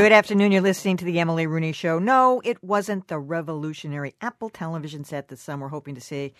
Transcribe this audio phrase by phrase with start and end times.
[0.00, 0.50] Good afternoon.
[0.50, 1.98] You're listening to the Emily Rooney Show.
[1.98, 6.32] No, it wasn't the revolutionary Apple television set that some were hoping to see.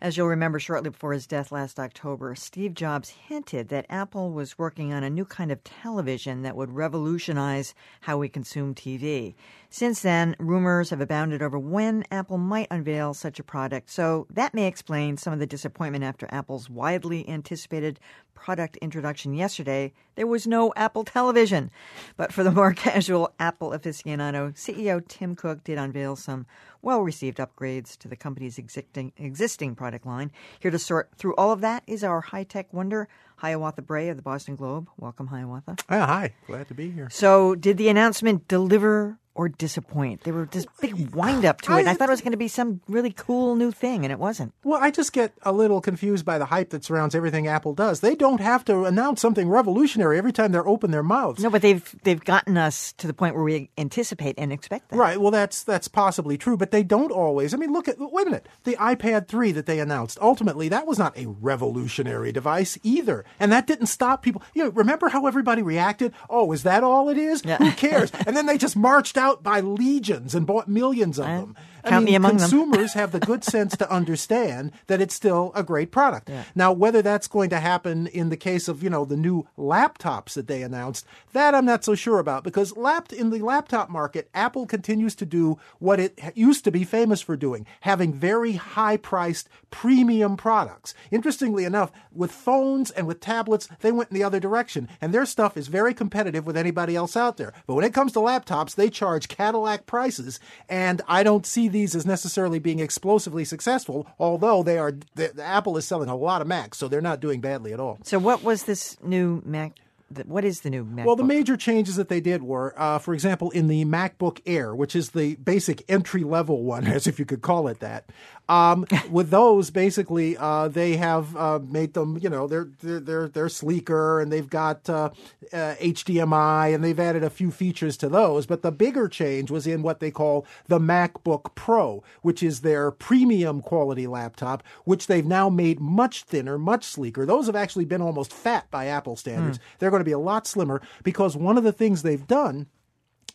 [0.00, 4.58] As you'll remember, shortly before his death last October, Steve Jobs hinted that Apple was
[4.58, 9.34] working on a new kind of television that would revolutionize how we consume TV.
[9.70, 14.54] Since then, rumors have abounded over when Apple might unveil such a product, so that
[14.54, 18.00] may explain some of the disappointment after Apple's widely anticipated
[18.36, 19.92] product introduction yesterday.
[20.14, 21.70] There was no Apple television.
[22.16, 26.46] But for the more casual Apple aficionado, CEO Tim Cook did unveil some
[26.82, 30.30] well received upgrades to the company's existing, existing product line.
[30.60, 34.16] Here to sort through all of that is our high tech wonder, Hiawatha Bray of
[34.16, 34.88] the Boston Globe.
[34.96, 35.76] Welcome, Hiawatha.
[35.88, 37.08] Uh, hi, glad to be here.
[37.10, 40.24] So, did the announcement deliver or disappoint?
[40.24, 41.86] There were this big wind up to it.
[41.86, 44.18] I, I thought it was going to be some really cool new thing, and it
[44.18, 44.52] wasn't.
[44.64, 48.00] Well, I just get a little confused by the hype that surrounds everything Apple does.
[48.00, 51.42] They don't have to announce something revolutionary every time they're open their mouths.
[51.42, 54.96] No, but they've they've gotten us to the point where we anticipate and expect that.
[54.96, 55.20] Right.
[55.20, 57.52] Well, that's that's possibly true, but they don't always.
[57.54, 58.48] I mean, look at wait a minute.
[58.64, 63.24] The iPad 3 that they announced, ultimately that was not a revolutionary device either.
[63.38, 64.42] And that didn't stop people.
[64.54, 66.12] You know, remember how everybody reacted?
[66.30, 67.44] Oh, is that all it is?
[67.44, 67.58] Yeah.
[67.58, 68.10] Who cares?
[68.26, 71.56] and then they just marched out by legions and bought millions of them.
[71.86, 75.62] Count I mean, me consumers have the good sense to understand that it's still a
[75.62, 76.28] great product.
[76.28, 76.44] Yeah.
[76.54, 80.34] Now, whether that's going to happen in the case of, you know, the new laptops
[80.34, 84.28] that they announced, that I'm not so sure about because lap- in the laptop market,
[84.34, 88.96] Apple continues to do what it used to be famous for doing, having very high
[88.96, 90.94] priced premium products.
[91.10, 95.26] Interestingly enough, with phones and with tablets, they went in the other direction and their
[95.26, 97.52] stuff is very competitive with anybody else out there.
[97.66, 101.94] But when it comes to laptops, they charge Cadillac prices and I don't see these
[101.94, 106.40] as necessarily being explosively successful, although they are the, the Apple is selling a lot
[106.40, 107.98] of Macs, so they're not doing badly at all.
[108.02, 109.78] So, what was this new Mac?
[110.24, 111.04] What is the new Mac?
[111.04, 114.74] Well, the major changes that they did were, uh, for example, in the MacBook Air,
[114.74, 118.06] which is the basic entry level one, as if you could call it that.
[118.48, 123.48] Um, with those, basically, uh, they have uh, made them, you know, they're they're they're,
[123.48, 125.10] sleeker, and they've got uh,
[125.52, 128.46] uh, HDMI, and they've added a few features to those.
[128.46, 132.90] But the bigger change was in what they call the MacBook Pro, which is their
[132.90, 137.24] premium quality laptop, which they've now made much thinner, much sleeker.
[137.24, 139.58] Those have actually been almost fat by Apple standards.
[139.78, 142.66] They're going to be a lot slimmer because one of the things they've done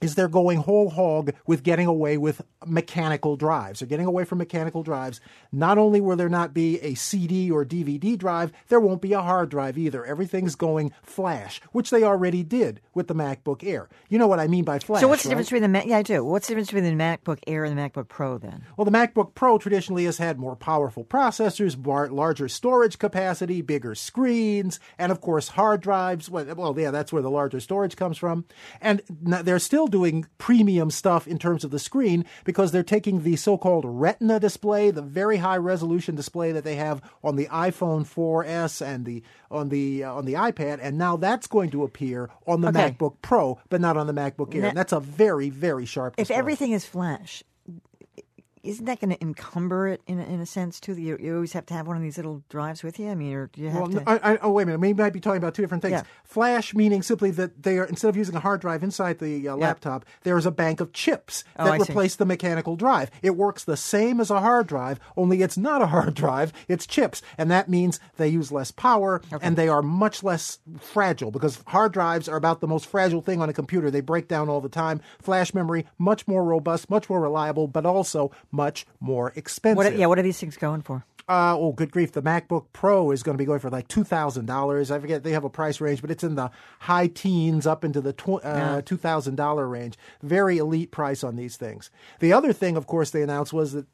[0.01, 3.79] is they're going whole hog with getting away with mechanical drives.
[3.79, 5.21] They're getting away from mechanical drives.
[5.51, 9.21] Not only will there not be a CD or DVD drive, there won't be a
[9.21, 10.03] hard drive either.
[10.03, 13.89] Everything's going flash, which they already did with the MacBook Air.
[14.09, 15.01] You know what I mean by flash.
[15.01, 15.33] so, what's the right?
[15.33, 15.85] difference between the Mac?
[15.85, 16.23] Yeah, I do.
[16.23, 18.63] What's the difference between the MacBook Air and the MacBook Pro then?
[18.75, 23.93] Well, the MacBook Pro traditionally has had more powerful processors, bar- larger storage capacity, bigger
[23.93, 26.29] screens, and of course hard drives.
[26.29, 28.45] Well, well, yeah, that's where the larger storage comes from.
[28.79, 33.35] And they're still doing premium stuff in terms of the screen because they're taking the
[33.35, 38.81] so-called Retina display, the very high resolution display that they have on the iPhone 4S
[38.85, 39.21] and the
[39.51, 42.91] on the uh, on the iPad, and now that's going to appear on the Okay.
[42.91, 44.65] MacBook Pro, but not on the MacBook Air.
[44.65, 46.15] And that's a very very sharp.
[46.17, 47.43] If everything is flash,
[48.63, 50.93] isn't that going to encumber it in a, in a sense too?
[50.93, 53.09] That you, you always have to have one of these little drives with you.
[53.09, 54.03] I mean, or do you have Well, to?
[54.09, 54.79] I, I, oh, wait a minute.
[54.81, 55.93] We might be talking about two different things.
[55.93, 56.03] Yeah.
[56.23, 59.55] Flash meaning simply that they are instead of using a hard drive inside the uh,
[59.55, 61.91] laptop, there is a bank of chips Oh, that I see.
[61.91, 63.11] replace the mechanical drive.
[63.21, 66.53] It works the same as a hard drive, only it's not a hard drive.
[66.67, 71.31] It's chips, and that means they use less power and they are much less fragile
[71.31, 73.89] because hard drives are about the most fragile thing on a computer.
[73.91, 75.01] They break down all the time.
[75.21, 79.77] Flash memory much more robust, much more reliable, but also much more expensive.
[79.77, 79.95] what?
[79.97, 81.05] Yeah, what are these things going for?
[81.27, 82.11] Uh, oh, good grief.
[82.11, 84.91] The MacBook Pro is going to be going for like $2,000.
[84.91, 88.01] I forget, they have a price range, but it's in the high teens up into
[88.01, 89.97] the tw- uh, $2,000 range.
[90.21, 91.89] Very elite price on these things.
[92.19, 93.85] The other thing, of course, they announced was that,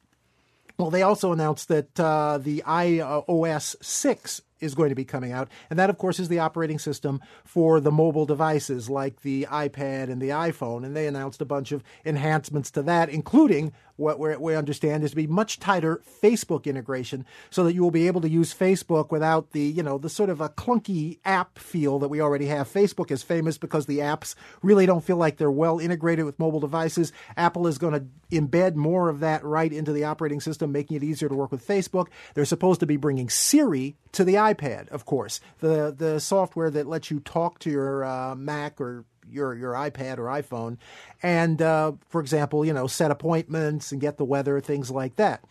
[0.79, 5.49] well, they also announced that uh, the iOS 6 is going to be coming out.
[5.69, 10.09] And that, of course, is the operating system for the mobile devices like the iPad
[10.09, 10.83] and the iPhone.
[10.83, 15.11] And they announced a bunch of enhancements to that, including what we we understand is
[15.11, 19.11] to be much tighter Facebook integration so that you will be able to use Facebook
[19.11, 22.71] without the, you know, the sort of a clunky app feel that we already have.
[22.71, 26.59] Facebook is famous because the apps really don't feel like they're well integrated with mobile
[26.59, 27.11] devices.
[27.35, 31.03] Apple is going to embed more of that right into the operating system, making it
[31.03, 32.07] easier to work with Facebook.
[32.33, 36.87] They're supposed to be bringing Siri to the iPad, of course, the the software that
[36.87, 40.77] lets you talk to your uh, Mac or your your iPad or iPhone,
[41.21, 45.43] and uh, for example, you know, set appointments and get the weather, things like that.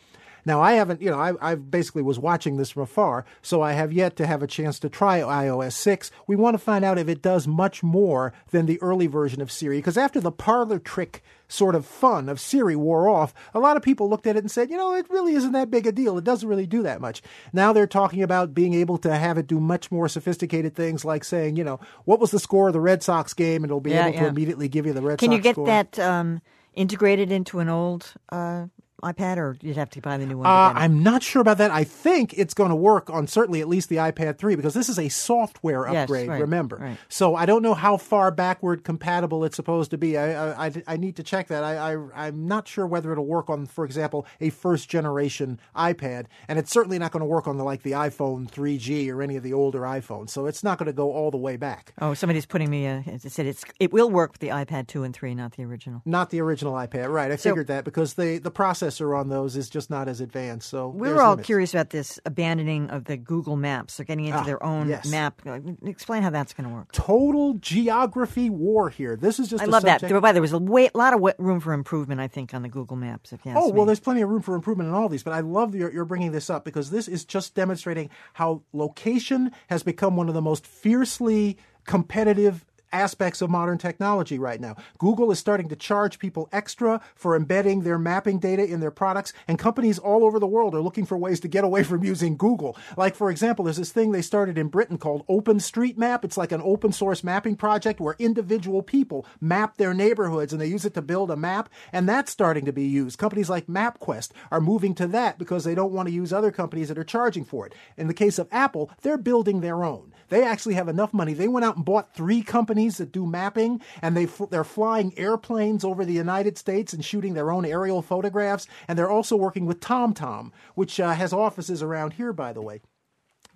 [0.46, 3.72] Now, I haven't, you know, I, I basically was watching this from afar, so I
[3.72, 6.10] have yet to have a chance to try iOS 6.
[6.26, 9.52] We want to find out if it does much more than the early version of
[9.52, 13.76] Siri, because after the parlor trick sort of fun of Siri wore off, a lot
[13.76, 15.92] of people looked at it and said, you know, it really isn't that big a
[15.92, 16.16] deal.
[16.18, 17.22] It doesn't really do that much.
[17.52, 21.24] Now they're talking about being able to have it do much more sophisticated things like
[21.24, 23.62] saying, you know, what was the score of the Red Sox game?
[23.62, 25.54] And it'll be Yeah, able to immediately give you the Red Can Sox you get
[25.54, 25.66] score.
[25.66, 26.40] that um,
[26.74, 28.66] integrated into an old uh,
[29.02, 30.46] iPad, or you'd have to buy the new one?
[30.46, 30.72] Uh.
[30.74, 31.70] I'm not sure about that.
[31.70, 34.88] I think it's going to work on certainly at least the iPad 3 because this
[34.88, 36.76] is a software Yes, upgrade, right, remember.
[36.76, 36.96] right.
[37.08, 40.16] So I don't know how far backward compatible it's supposed to be.
[40.16, 41.62] I, I, I- I need to check that.
[41.64, 46.26] I, I, I'm not sure whether it'll work on, for example, a first generation iPad.
[46.48, 49.36] And it's certainly not going to work on the, like the iPhone 3G or any
[49.36, 50.30] of the older iPhones.
[50.30, 51.92] So it's not going to go all the way back.
[52.00, 52.86] Oh, somebody's putting me.
[52.86, 55.64] A, it said it's it will work with the iPad two and three, not the
[55.64, 56.02] original.
[56.04, 57.30] Not the original iPad, right?
[57.30, 58.50] I So- figured that because the, the
[58.86, 60.68] processor on those is just not as advanced.
[60.68, 61.46] So We were all limits.
[61.46, 63.96] curious about this abandoning of the Google Maps.
[63.96, 65.06] They're getting into Ah, their own yes.
[65.10, 65.40] map.
[65.84, 66.92] Explain how that's going to work.
[66.92, 69.16] Total geography war here.
[69.16, 70.00] This is just I a love that.
[70.00, 72.28] subject- There, by the way, there was a way, lot of room for improvement, I
[72.28, 73.32] think, on the Google Maps.
[73.32, 73.72] If you ask Oh, me.
[73.72, 75.92] well, there's plenty of room for improvement in all these, but I love that you're,
[75.92, 80.34] you're bringing this up because this is just demonstrating how location has become one of
[80.34, 82.64] the most fiercely competitive
[82.96, 84.74] aspects of modern technology right now.
[84.96, 89.34] Google is starting to charge people extra for embedding their mapping data in their products,
[89.46, 92.36] and companies all over the world are looking for ways to get away from using
[92.36, 92.76] Google.
[92.96, 96.24] Like, for example, there's this thing they started in Britain called OpenStreetMap.
[96.24, 100.66] It's like an open source mapping project where individual people map their neighborhoods and they
[100.66, 103.18] use it to build a map, and that's starting to be used.
[103.18, 106.88] Companies like MapQuest are moving to that because they don't want to use other companies
[106.88, 107.74] that are charging for it.
[107.96, 110.14] In the case of Apple, they're building their own.
[110.28, 111.34] They actually have enough money.
[111.34, 115.84] They went out and bought three companies that do mapping, and they they're flying airplanes
[115.84, 118.66] over the United States and shooting their own aerial photographs.
[118.88, 122.80] And they're also working with TomTom, which uh, has offices around here, by the way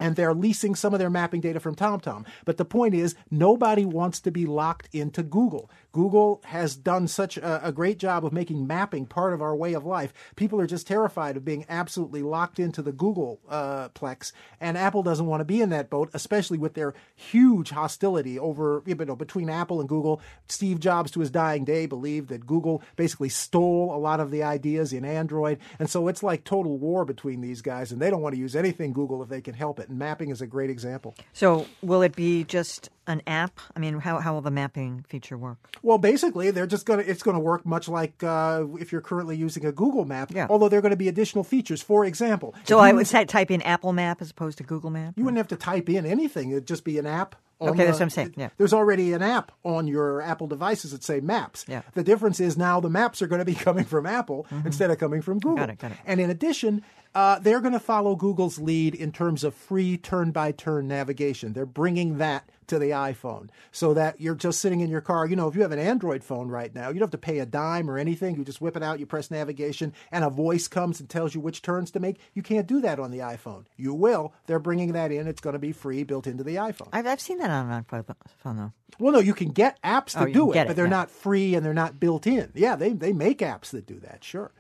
[0.01, 2.25] and they're leasing some of their mapping data from TomTom.
[2.47, 5.71] But the point is, nobody wants to be locked into Google.
[5.93, 9.73] Google has done such a, a great job of making mapping part of our way
[9.73, 10.13] of life.
[10.37, 15.03] People are just terrified of being absolutely locked into the Google uh, plex, and Apple
[15.03, 19.17] doesn't want to be in that boat, especially with their huge hostility over you know
[19.17, 20.21] between Apple and Google.
[20.49, 24.43] Steve Jobs, to his dying day, believed that Google basically stole a lot of the
[24.43, 28.23] ideas in Android, and so it's like total war between these guys, and they don't
[28.23, 29.89] want to use anything Google if they can help it.
[29.89, 31.15] And mapping is a great example.
[31.33, 33.61] So, will it be just an app?
[33.77, 35.59] I mean, how, how will the mapping feature work?
[35.83, 39.67] Well, basically, they're just gonna it's gonna work much like uh, if you're currently using
[39.67, 40.31] a Google map.
[40.33, 40.47] Yeah.
[40.49, 41.83] Although there are going to be additional features.
[41.83, 45.15] For example, So, I would say type in Apple Map as opposed to Google Map?
[45.17, 46.51] You wouldn't have to type in anything.
[46.51, 47.37] It'd just be an app.
[47.63, 48.49] Okay, that's what I'm saying, yeah.
[48.57, 51.67] There's already an app on your Apple devices that say Maps.
[51.69, 51.83] Yeah.
[51.93, 54.99] The difference is now the maps are going to be coming from Apple instead of
[54.99, 55.59] coming from Google.
[55.59, 55.65] Mm-hmm.
[55.67, 55.99] Got it, got it.
[56.07, 56.83] And in addition,
[57.15, 61.53] uh, they're going to follow Google's lead in terms of free turn-by-turn navigation.
[61.53, 65.27] They're bringing that to the iPhone so that you're just sitting in your car.
[65.27, 67.41] You know, if you have an Android phone right now, you don't have to pay
[67.41, 68.37] a dime or anything.
[68.37, 71.41] You just whip it out, you press navigation, and a voice comes and tells you
[71.41, 72.21] which turns to make.
[72.33, 73.65] You can't do that on the iPhone.
[73.77, 74.33] You will.
[74.47, 75.27] They're bringing that in.
[75.27, 76.91] It's going to be free built into the iPhone.
[76.93, 78.73] I've, I've seen that on an iPhone, though.
[79.01, 80.91] Well, no, you can get apps Oh, that you do can it, but they're yeah.
[80.91, 82.53] not free and they're not built in.
[82.55, 84.23] Yeah, they they make apps that do that.
[84.23, 84.53] Sure.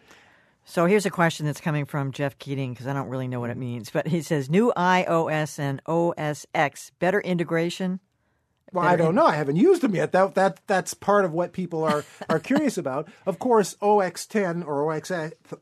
[0.65, 3.51] So here's a question that's coming from Jeff Keating because I don't really know what
[3.51, 8.01] it means, but he says new iOS and OS X better integration.
[8.73, 9.26] Well, I don't know.
[9.26, 10.12] I haven't used them yet.
[10.12, 13.09] That that that's part of what people are are curious about.
[13.26, 15.12] Of course, OX10 or OX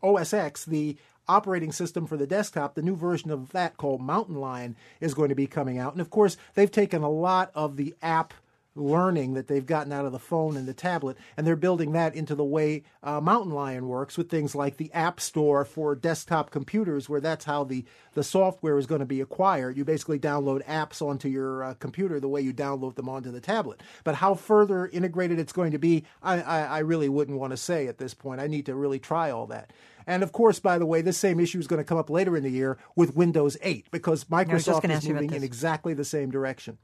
[0.02, 4.36] OS X, the operating system for the desktop, the new version of that called Mountain
[4.36, 5.92] Lion is going to be coming out.
[5.92, 8.32] And of course, they've taken a lot of the app
[8.78, 12.14] learning that they've gotten out of the phone and the tablet, and they're building that
[12.14, 16.50] into the way uh, Mountain Lion works with things like the App Store for desktop
[16.50, 19.76] computers, where that's how the, the software is going to be acquired.
[19.76, 23.40] You basically download apps onto your uh, computer the way you download them onto the
[23.40, 23.82] tablet.
[24.04, 27.56] But how further integrated it's going to be, I, I, I really wouldn't want to
[27.56, 28.40] say at this point.
[28.40, 29.72] I need to really try all that.
[30.08, 32.34] And of course, by the way, this same issue is going to come up later
[32.34, 35.92] in the year with Windows 8 because Microsoft is ask you about moving in exactly
[35.92, 36.78] the same direction.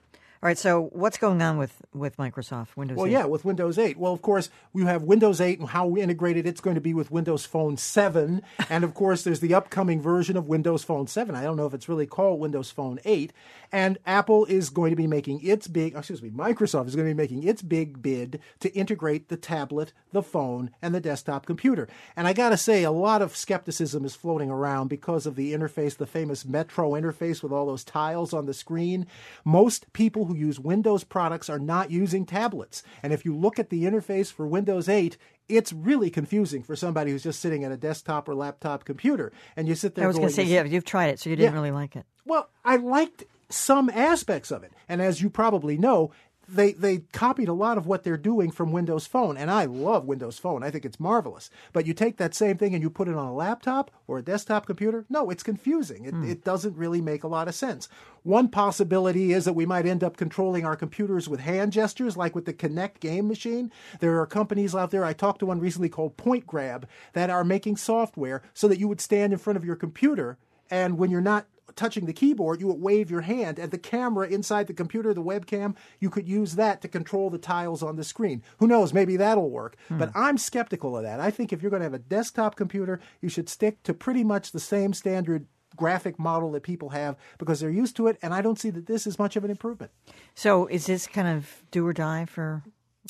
[0.44, 2.98] All right, so what's going on with, with Microsoft Windows?
[2.98, 3.10] Well, 8?
[3.12, 3.96] yeah, with Windows 8.
[3.96, 6.92] Well, of course, you have Windows 8 and how we integrated it's going to be
[6.92, 8.42] with Windows Phone 7.
[8.68, 11.34] and of course, there's the upcoming version of Windows Phone 7.
[11.34, 13.32] I don't know if it's really called Windows Phone 8.
[13.72, 17.08] And Apple is going to be making its big, oh, excuse me, Microsoft is going
[17.08, 21.46] to be making its big bid to integrate the tablet, the phone, and the desktop
[21.46, 21.88] computer.
[22.16, 25.54] And I got to say, a lot of skepticism is floating around because of the
[25.54, 29.06] interface, the famous Metro interface with all those tiles on the screen.
[29.42, 32.82] Most people who who use Windows products are not using tablets.
[33.02, 35.16] And if you look at the interface for Windows 8,
[35.48, 39.32] it's really confusing for somebody who's just sitting at a desktop or laptop computer.
[39.56, 40.04] And you sit there.
[40.04, 41.58] I was going to say, yeah, you've tried it, so you didn't yeah.
[41.58, 42.06] really like it.
[42.24, 44.72] Well, I liked some aspects of it.
[44.88, 46.12] And as you probably know,
[46.48, 50.04] they they copied a lot of what they're doing from Windows Phone, and I love
[50.04, 50.62] Windows Phone.
[50.62, 51.50] I think it's marvelous.
[51.72, 54.22] But you take that same thing and you put it on a laptop or a
[54.22, 55.04] desktop computer.
[55.08, 56.04] No, it's confusing.
[56.04, 56.28] It, mm.
[56.28, 57.88] it doesn't really make a lot of sense.
[58.22, 62.34] One possibility is that we might end up controlling our computers with hand gestures, like
[62.34, 63.70] with the Kinect game machine.
[64.00, 65.04] There are companies out there.
[65.04, 68.88] I talked to one recently called Point Grab that are making software so that you
[68.88, 70.38] would stand in front of your computer
[70.70, 71.46] and when you're not
[71.76, 75.22] touching the keyboard, you would wave your hand, and the camera inside the computer, the
[75.22, 78.42] webcam, you could use that to control the tiles on the screen.
[78.58, 78.92] Who knows?
[78.92, 79.76] Maybe that'll work.
[79.88, 79.98] Hmm.
[79.98, 81.20] But I'm skeptical of that.
[81.20, 84.24] I think if you're going to have a desktop computer, you should stick to pretty
[84.24, 88.32] much the same standard graphic model that people have because they're used to it, and
[88.32, 89.92] I don't see that this is much of an improvement.
[90.34, 92.62] So, is this kind of do or die for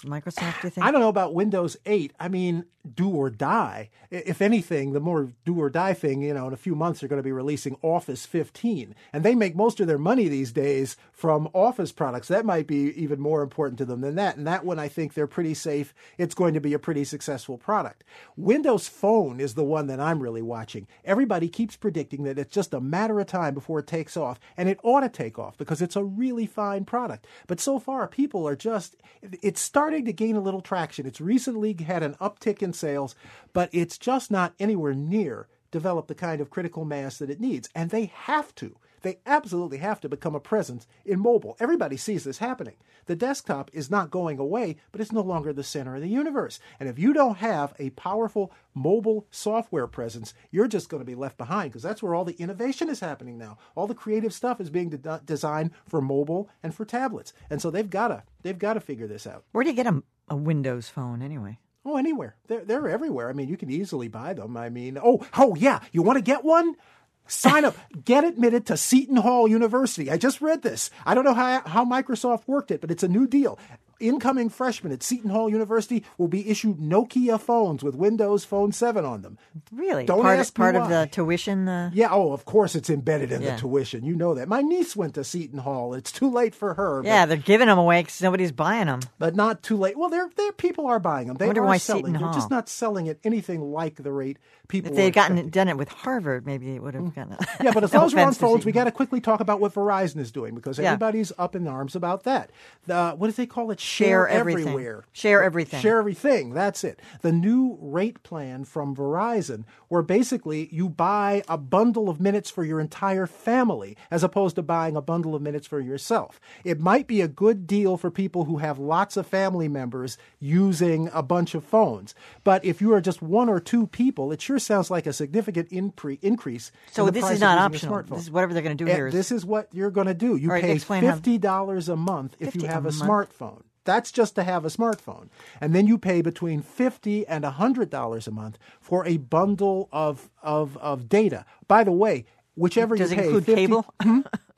[0.03, 0.85] Microsoft, you think?
[0.87, 2.13] I don't know about Windows 8.
[2.19, 3.91] I mean, do or die.
[4.11, 7.09] If anything, the more do or die thing, you know, in a few months they're
[7.09, 8.95] going to be releasing Office 15.
[9.13, 12.29] And they make most of their money these days from Office products.
[12.29, 14.37] That might be even more important to them than that.
[14.37, 15.95] And that one, I think they're pretty safe.
[16.19, 18.05] It's going to be a pretty successful product.
[18.37, 20.87] Windows Phone is the one that I'm really watching.
[21.05, 24.39] Everybody keeps predicting that it's just a matter of time before it takes off.
[24.57, 27.27] And it ought to take off because it's a really fine product.
[27.47, 28.97] But so far, people are just,
[29.41, 31.05] it's starting to gain a little traction.
[31.05, 33.15] It's recently had an uptick in sales,
[33.53, 37.69] but it's just not anywhere near developed the kind of critical mass that it needs.
[37.75, 38.79] And they have to.
[39.05, 41.59] They absolutely have to become a presence in mobile.
[41.61, 42.77] Everybody sees this happening.
[43.05, 46.59] The desktop is not going away, but it's no longer the center of the universe.
[46.81, 51.15] And if you don't have a powerful mobile software presence, you're just going to be
[51.15, 53.59] left behind because that's where all the innovation is happening now.
[53.75, 57.35] All the creative stuff is being de- designed for mobile and for tablets.
[57.51, 59.45] And so they've got to they've got to figure this out.
[59.53, 61.59] Where do you get a, a Windows phone anyway?
[61.85, 62.37] Oh, anywhere.
[62.47, 63.29] They're they're everywhere.
[63.29, 64.57] I mean, you can easily buy them.
[64.57, 66.77] I mean, oh, oh yeah, you want to get one?
[67.27, 70.11] Sign up, get admitted to Seton Hall University.
[70.11, 70.91] I just read this.
[71.07, 73.59] I don't know how, how Microsoft worked it, but it's a new deal
[74.01, 79.05] incoming freshmen at Seton Hall University will be issued Nokia phones with Windows Phone 7
[79.05, 79.39] on them.
[79.73, 80.05] Really?
[80.05, 81.69] Don't part, ask part of the tuition?
[81.69, 81.91] Uh...
[81.93, 83.55] Yeah, oh, of course it's embedded in yeah.
[83.55, 84.05] the tuition.
[84.05, 84.49] You know that.
[84.49, 85.95] My niece went to Seton Hall.
[85.95, 87.03] It's too late for her.
[87.05, 89.01] Yeah, they're giving them away because nobody's buying them.
[89.19, 89.97] But not too late.
[89.99, 91.37] Well, they're, they're, people are buying them.
[91.37, 92.13] They are selling.
[92.13, 94.39] They're just not selling at anything like the rate
[94.69, 97.15] people If they had gotten it, done it with Harvard, maybe it would have mm.
[97.15, 97.41] gotten it.
[97.63, 99.61] Yeah, but as No long as we're on phones, we got to quickly talk about
[99.61, 100.93] what Verizon is doing because Yeah.
[100.93, 102.51] everybody's up in arms about that.
[102.87, 103.81] The, what do they call it?
[103.81, 104.69] Share everything.
[104.69, 105.05] everywhere.
[105.13, 105.81] Share everything.
[105.81, 106.55] Share everything.
[106.55, 107.01] That's it.
[107.23, 112.65] The new rate plan from Verizon, where basically you buy a bundle of minutes for
[112.65, 116.41] your entire family as opposed to buying a bundle of minutes for yourself.
[116.65, 121.11] It might be a good deal for people who have lots of family members using
[121.13, 122.15] a bunch of phones.
[122.45, 125.71] But if you are just one or two people, it sure sounds like a significant
[125.71, 126.71] impre- increase.
[126.93, 128.03] So in this is not optional.
[128.03, 129.07] This is whatever they're going to do Eh, here.
[129.09, 130.37] is- This is what you're going to do.
[130.37, 133.63] You right, pay fifty dollars a month if you have a a, smartphone.
[133.85, 135.29] That's just to have a smartphone,
[135.61, 140.31] and then you pay between fifty and hundred dollars a month for a bundle of
[140.43, 141.45] of of data.
[141.69, 143.87] By the way, whichever Does you it pay, include 50 cable?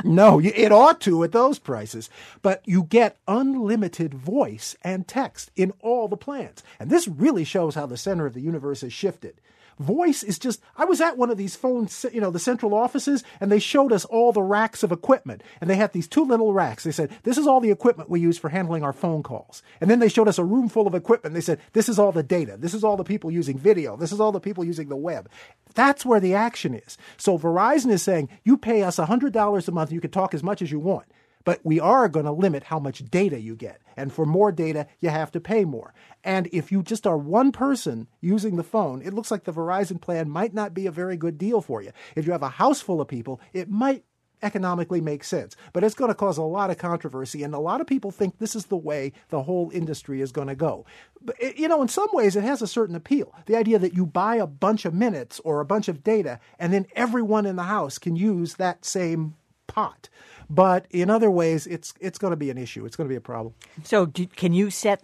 [0.04, 2.08] no, it ought to at those prices.
[2.42, 6.62] But you get unlimited voice and text in all the plans.
[6.78, 9.40] And this really shows how the center of the universe has shifted.
[9.78, 13.22] Voice is just, I was at one of these phone, you know, the central offices,
[13.40, 15.42] and they showed us all the racks of equipment.
[15.60, 16.84] And they had these two little racks.
[16.84, 19.62] They said, this is all the equipment we use for handling our phone calls.
[19.80, 21.34] And then they showed us a room full of equipment.
[21.34, 22.56] They said, this is all the data.
[22.56, 23.96] This is all the people using video.
[23.96, 25.28] This is all the people using the web.
[25.74, 26.96] That's where the action is.
[27.18, 30.62] So Verizon is saying, you pay us $100 a month, you can talk as much
[30.62, 31.06] as you want.
[31.46, 33.80] But we are going to limit how much data you get.
[33.96, 35.94] And for more data, you have to pay more.
[36.24, 40.00] And if you just are one person using the phone, it looks like the Verizon
[40.00, 41.92] plan might not be a very good deal for you.
[42.16, 44.04] If you have a house full of people, it might
[44.42, 45.56] economically make sense.
[45.72, 48.38] But it's going to cause a lot of controversy, and a lot of people think
[48.38, 50.84] this is the way the whole industry is going to go.
[51.22, 53.32] But, it- you know, in some ways, it has a certain appeal.
[53.46, 56.72] The idea that you buy a bunch of minutes or a bunch of data, and
[56.72, 59.36] then everyone in the house can use that same
[59.68, 60.08] pot.
[60.48, 62.84] But in other ways, it's it's going to be an issue.
[62.86, 63.54] It's going to be a problem.
[63.84, 65.02] so do, can you set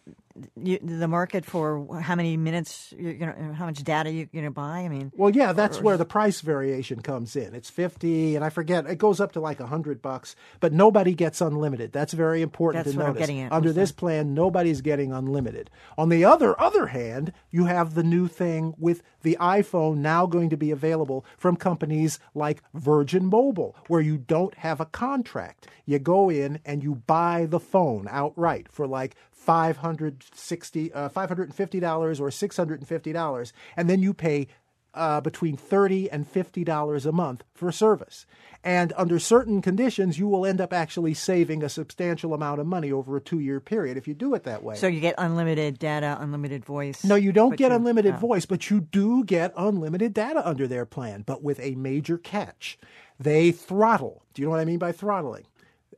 [0.57, 4.51] you, the market for how many minutes you're gonna, how much data you're going to
[4.51, 4.81] buy?
[4.81, 7.55] I mean, well, yeah, that's where the price variation comes in.
[7.55, 11.15] It's fifty, and I forget it goes up to like a hundred bucks, but nobody
[11.15, 11.93] gets unlimited.
[11.93, 13.21] That's very important That's to notice.
[13.21, 13.53] getting at.
[13.53, 15.71] Under this plan, nobody's getting unlimited.
[15.97, 20.51] On the other other hand, you have the new thing with the iPhone now going
[20.51, 25.69] to be available from companies like Virgin Mobile, where you don't have a contract.
[25.85, 32.29] You go in and you buy the phone outright for like 560 uh, $550 or
[32.29, 34.49] $650 and then you pay
[34.95, 38.27] uh, between 30 and $50 a month for service.
[38.65, 42.93] And under certain conditions, you will end up actually saving a substantial amount of money
[42.93, 44.77] over a two year period if you do it that way.
[44.77, 47.05] so you get unlimited data, unlimited voice.
[47.05, 48.19] No, you don't get you- unlimited oh.
[48.19, 52.79] voice, but you do get unlimited data under their plan, but with a major catch.
[53.19, 54.23] They throttle.
[54.35, 55.45] Do you know what I mean by throttling?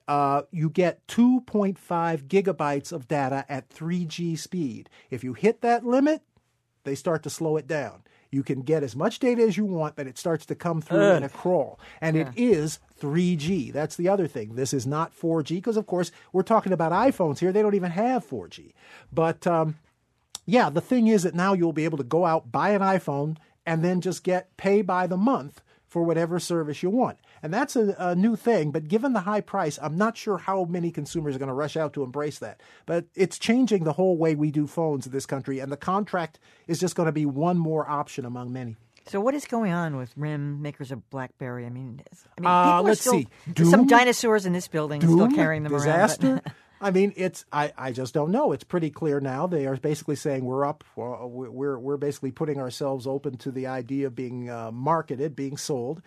[0.07, 1.79] Uh, you get 2.5
[2.29, 4.91] gigabytes of data at 3G speed.
[5.11, 6.23] If you hit that limit,
[6.85, 8.03] they start to slow it down.
[8.31, 11.13] You can get as much data as you want, but it starts to come through
[11.13, 11.79] in a crawl.
[12.01, 13.73] And it is 3G.
[13.73, 14.57] That's the other thing.
[14.57, 17.53] This is not 4G, because, of course, we're talking about iPhones here.
[17.53, 18.73] They don't even have 4G.
[19.13, 19.77] But um,
[20.47, 23.37] yeah, the thing is that now you'll be able to go out, buy an iPhone,
[23.65, 27.19] and then just get pay by the month for whatever service you want.
[27.45, 30.65] And that's a, a new thing, but given the high price, I'm not sure how
[30.65, 32.63] many consumers are going to rush out to embrace that.
[32.87, 36.39] But it's changing the whole way we do phones in this country, and the contract
[36.67, 38.77] is just going to be one more option among many.
[39.07, 41.67] So what is going on with RIM makers of BlackBerry?
[41.67, 42.01] I mean,
[42.39, 43.29] I mean, Uh, people are let's still, see.
[43.47, 46.27] there's some dinosaurs in this building still carrying them disaster.
[46.27, 46.41] around.
[46.45, 46.53] but-
[46.85, 48.53] I mean, it's I, I just don't know.
[48.53, 49.47] It's pretty clear now.
[49.47, 50.85] They are basically saying we're up.
[50.97, 55.57] Well, we're we're basically putting ourselves open to the idea of being uh, marketed, being
[55.57, 56.03] sold.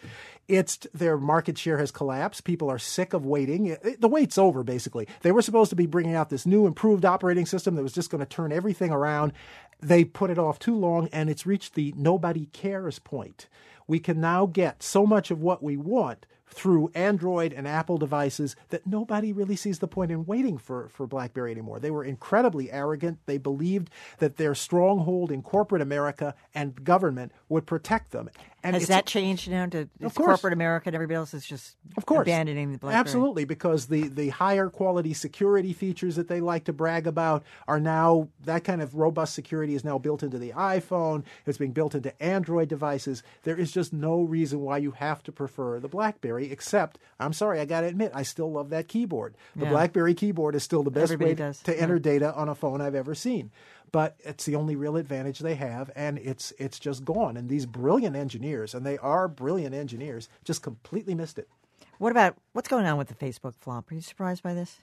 [0.47, 2.43] It's their market share has collapsed.
[2.43, 3.65] People are sick of waiting.
[3.65, 4.63] It- the wait's over.
[4.63, 7.93] Basically, they were supposed to be bringing out this new improved operating system that was
[7.93, 9.33] just going to turn everything around.
[9.81, 13.47] They put it off too long, and it's reached the nobody cares point.
[13.87, 18.55] We can now get so much of what we want through Android and Apple devices
[18.69, 21.79] that nobody really sees the point in waiting for, for BlackBerry anymore.
[21.79, 23.19] They were incredibly arrogant.
[23.25, 23.89] They believed
[24.19, 28.29] that their stronghold in corporate America and government would protect them.
[28.67, 32.23] And Has that changed now to corporate America and everybody else is just of course.
[32.23, 32.99] abandoning the BlackBerry?
[32.99, 37.79] Absolutely, because the, the higher quality security features that they like to brag about are
[37.79, 41.23] now, that kind of robust security is now built into the iPhone.
[41.45, 43.23] It's being built into Android devices.
[43.43, 47.59] There is just no reason why you have to prefer the BlackBerry, except, I'm sorry,
[47.61, 49.35] I got to admit, I still love that keyboard.
[49.55, 49.71] The Yeah.
[49.71, 51.81] BlackBerry keyboard is still the best Everybody way does, to yeah.
[51.81, 53.51] enter data on a phone I've ever seen.
[53.91, 57.37] But it's the only real advantage they have, and it's it's just gone.
[57.37, 61.47] And these brilliant engineers, and they are brilliant engineers, just completely missed it.
[61.97, 63.89] What about what's going on with the Facebook flop?
[63.91, 64.79] Are you surprised by this?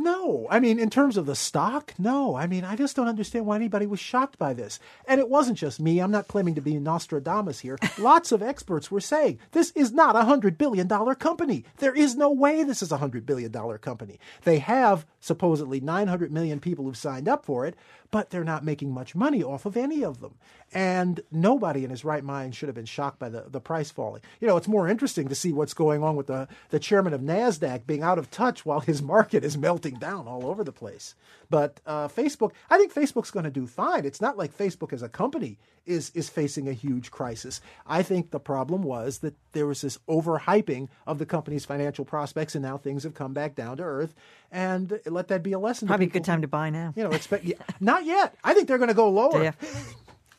[0.00, 2.36] No, I mean, in terms of the stock, no.
[2.36, 4.78] I mean, I just don't understand why anybody was shocked by this.
[5.08, 5.98] And it wasn't just me.
[5.98, 7.80] I'm not claiming to be Nostradamus here.
[7.98, 11.64] Lots of experts were saying this is not a $100 billion company.
[11.78, 14.20] There is no way this is a $100 billion company.
[14.44, 17.74] They have supposedly 900 million people who've signed up for it,
[18.10, 20.34] but they're not making much money off of any of them.
[20.72, 24.22] And nobody in his right mind should have been shocked by the, the price falling.
[24.40, 27.20] You know, it's more interesting to see what's going on with the, the chairman of
[27.20, 31.14] NASDAQ being out of touch while his market is melting down all over the place.
[31.50, 34.04] But uh, Facebook, I think Facebook's going to do fine.
[34.04, 37.60] It's not like Facebook as a company is, is facing a huge crisis.
[37.86, 42.54] I think the problem was that there was this overhyping of the company's financial prospects,
[42.54, 44.14] and now things have come back down to earth.
[44.52, 45.88] And let that be a lesson.
[45.88, 46.92] Probably a good time to buy now.
[46.96, 48.34] you know, expect yeah, not yet.
[48.44, 49.42] I think they're going to go lower.
[49.48, 49.52] Yeah.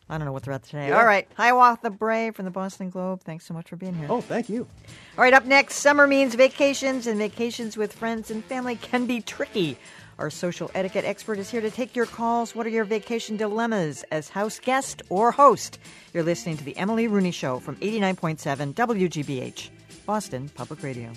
[0.09, 0.87] I don't know what they're at today.
[0.87, 0.97] Yeah.
[0.97, 1.27] All right.
[1.35, 3.21] Hiawatha Bray from the Boston Globe.
[3.23, 4.07] Thanks so much for being here.
[4.09, 4.67] Oh, thank you.
[5.17, 9.21] All right, up next, summer means vacations, and vacations with friends and family can be
[9.21, 9.77] tricky.
[10.17, 12.53] Our social etiquette expert is here to take your calls.
[12.53, 15.79] What are your vacation dilemmas as house guest or host?
[16.13, 19.69] You're listening to The Emily Rooney Show from 89.7 WGBH,
[20.05, 21.11] Boston Public Radio.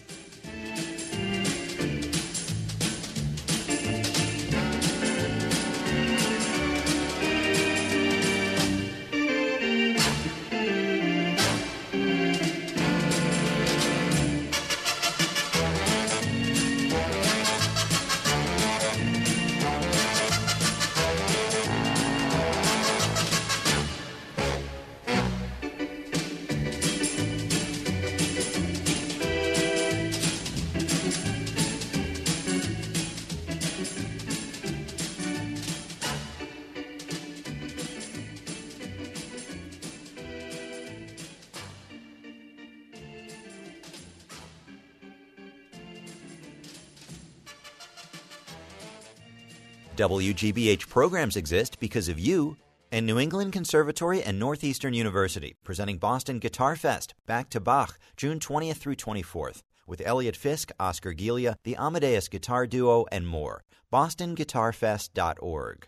[50.03, 52.57] WGBH programs exist because of you
[52.91, 58.41] and New England Conservatory and Northeastern University, presenting Boston Guitar Fest, back to Bach, June
[58.41, 63.63] 20th through 24th, with Eliot Fisk, Oscar Ghiglia, the Amadeus Guitar Duo, and more.
[63.93, 65.87] BostonGuitarFest.org.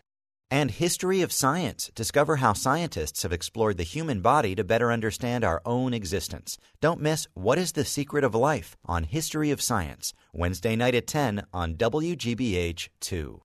[0.49, 1.91] And History of Science.
[1.93, 6.57] Discover how scientists have explored the human body to better understand our own existence.
[6.79, 11.05] Don't miss What is the Secret of Life on History of Science, Wednesday night at
[11.05, 13.41] 10 on WGBH 2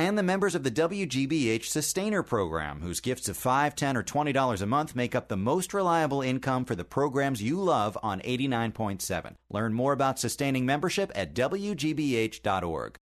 [0.00, 4.62] and the members of the WGBH Sustainer Program, whose gifts of $5, $10, or $20
[4.62, 9.34] a month make up the most reliable income for the programs you love on 89.7.
[9.50, 12.96] Learn more about sustaining membership at WGBH.org.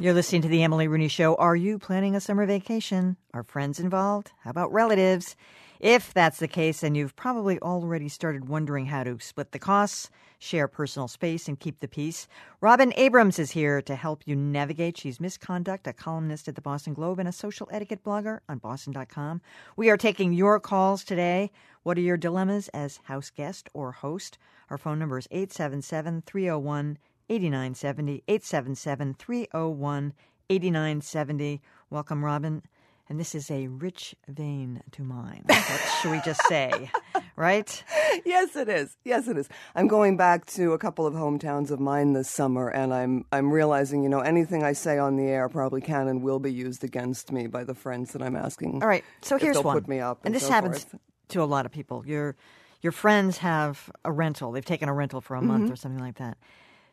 [0.00, 1.34] You're listening to the Emily Rooney Show.
[1.34, 3.18] Are you planning a summer vacation?
[3.34, 4.32] Are friends involved?
[4.40, 5.36] How about relatives?
[5.78, 10.08] If that's the case, then you've probably already started wondering how to split the costs,
[10.38, 12.26] share personal space, and keep the peace.
[12.62, 14.96] Robin Abrahams is here to help you navigate.
[14.96, 18.56] She's Miss Conduct, a columnist at the Boston Globe, and a social etiquette blogger on
[18.56, 19.42] Boston.com.
[19.76, 21.50] We are taking your calls today.
[21.82, 24.38] What are your dilemmas as house guest or host?
[24.70, 26.96] Our phone number is 877 301
[27.30, 30.12] 8970, 877 301
[30.50, 31.62] 8970.
[31.88, 32.62] Welcome, Robin.
[33.08, 35.44] And this is a rich vein to mine.
[35.46, 36.90] What should we just say?
[37.36, 37.82] Right?
[38.26, 38.98] Yes, it is.
[39.02, 39.48] Yes, it is.
[39.74, 43.50] I'm going back to a couple of hometowns of mine this summer, and I'm I'm
[43.50, 46.84] realizing, you know, anything I say on the air probably can and will be used
[46.84, 48.82] against me by the friends that I'm asking.
[48.82, 49.02] All right.
[49.22, 49.74] So here's one.
[49.74, 51.00] Put me up, and, and, this so happens forth.
[51.28, 52.04] to a lot of people.
[52.06, 52.36] Your
[52.82, 54.52] your friends have a rental.
[54.52, 55.72] They've taken a rental for a month Mm-hmm.
[55.72, 56.36] or something like that.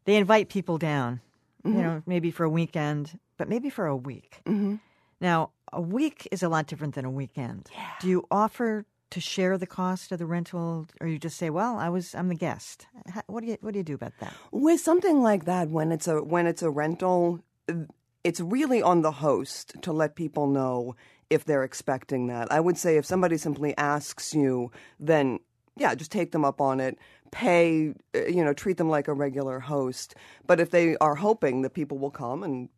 [0.08, 1.22] They invite people down.
[1.66, 4.40] You know, maybe for a weekend, but maybe for a week.
[4.46, 4.76] Mm-hmm.
[5.20, 7.68] Now, a week is a lot different than a weekend.
[8.00, 11.76] Do you offer to share the cost of the rental, or you just say, "Well,
[11.76, 12.88] I was, I'm the guest"?
[13.10, 14.34] How, what do you What do you do about that?
[14.52, 17.42] With something like that, when it's a when it's a rental,
[18.24, 20.96] it's really on the host to let people know
[21.30, 22.50] if they're expecting that.
[22.50, 25.40] I would say if somebody simply asks you, then
[25.78, 26.98] yeah, just take them up on it.
[27.32, 30.16] Pay, uh, you know, treat them like a regular host.
[30.46, 32.70] But if they are hoping that people will come and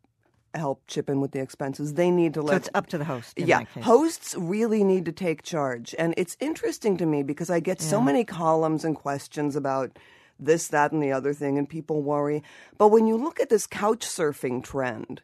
[0.54, 2.52] help chip in with the expenses, they need to let.
[2.52, 3.38] So it's up to the host.
[3.38, 3.84] In yeah, case.
[3.84, 5.94] hosts really need to take charge.
[5.98, 9.96] And it's interesting to me because I get so many columns and questions about
[10.38, 12.42] this, that, and the other thing, and people worry.
[12.78, 15.22] But when you look at this couch surfing trend,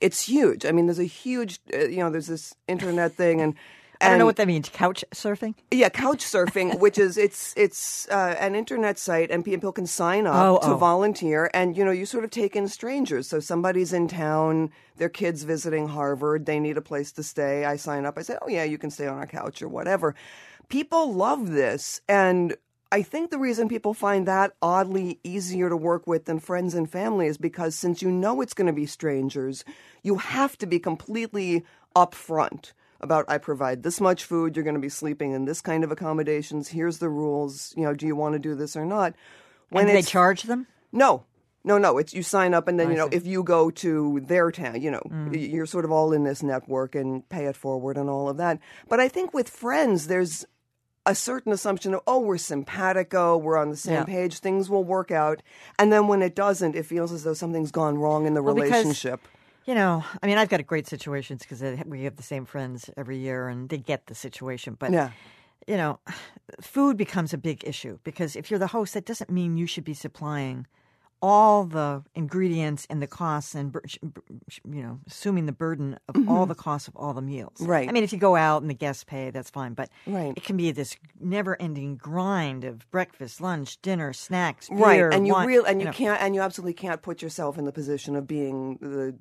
[0.00, 0.64] it's huge.
[0.64, 3.54] I mean, there's a huge, uh, you know, there's this internet thing, and
[4.00, 4.68] I don't know what that means.
[4.68, 5.54] Couch surfing.
[5.70, 10.26] yeah, couch surfing, which is it's it's uh, an internet site, and people can sign
[10.26, 10.76] up Oh, to oh.
[10.76, 13.28] volunteer, and you know you sort of take in strangers.
[13.28, 17.64] So somebody's in town, their kids visiting Harvard, they need a place to stay.
[17.64, 18.18] I sign up.
[18.18, 20.14] I say, oh yeah, you can stay on our couch or whatever.
[20.68, 22.54] People love this, and
[22.92, 26.90] I think the reason people find that oddly easier to work with than friends and
[26.90, 29.64] family is because since you know it's going to be strangers,
[30.02, 31.64] you have to be completely
[31.96, 35.84] upfront about I provide this much food, you're going to be sleeping in this kind
[35.84, 39.14] of accommodations, here's the rules, you know, do you want to do this or not?
[39.72, 40.66] Do they charge them?
[40.92, 41.24] no,
[41.64, 41.98] no, no.
[41.98, 44.90] It's you sign up, and then you know if you go to their town, you
[44.90, 45.52] know Mm.
[45.52, 48.58] you're sort of all in this network and pay it forward and all of that.
[48.88, 50.46] But I think with friends, there's
[51.04, 54.04] a certain assumption of oh we're simpatico, we're on the same Yeah.
[54.04, 55.42] page, things will work out,
[55.78, 58.54] and then when it doesn't, it feels as though something's gone wrong in the Well,
[58.54, 59.20] relationship.
[59.68, 63.18] You know, I mean, I've got great situations because we have the same friends every
[63.18, 64.76] year, and they get the situation.
[64.78, 65.10] But Yeah.
[65.66, 65.98] you know,
[66.62, 69.84] food becomes a big issue because if you're the host, that doesn't mean you should
[69.84, 70.66] be supplying
[71.20, 75.52] all the ingredients and the costs and bur- sh- bur- sh- you know assuming the
[75.52, 77.66] burden of all the costs of all the meals Mm-hmm.
[77.72, 77.88] Right.
[77.88, 80.32] i mean if you go out and the guests pay that's fine but Right.
[80.36, 85.48] it can be this never-ending grind of breakfast lunch dinner snacks right and you wine,
[85.48, 85.92] real and you know.
[85.92, 89.16] can't and you absolutely can't put yourself in the position of being the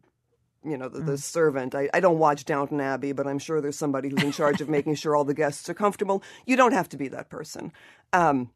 [0.69, 1.05] you know the, Mm.
[1.07, 1.75] the servant.
[1.75, 4.69] I, I don't watch downton abbey but i'm sure there's somebody who's in charge of
[4.69, 6.21] making sure all the guests are comfortable.
[6.45, 7.71] You don't have to be that person.
[8.13, 8.49] Um,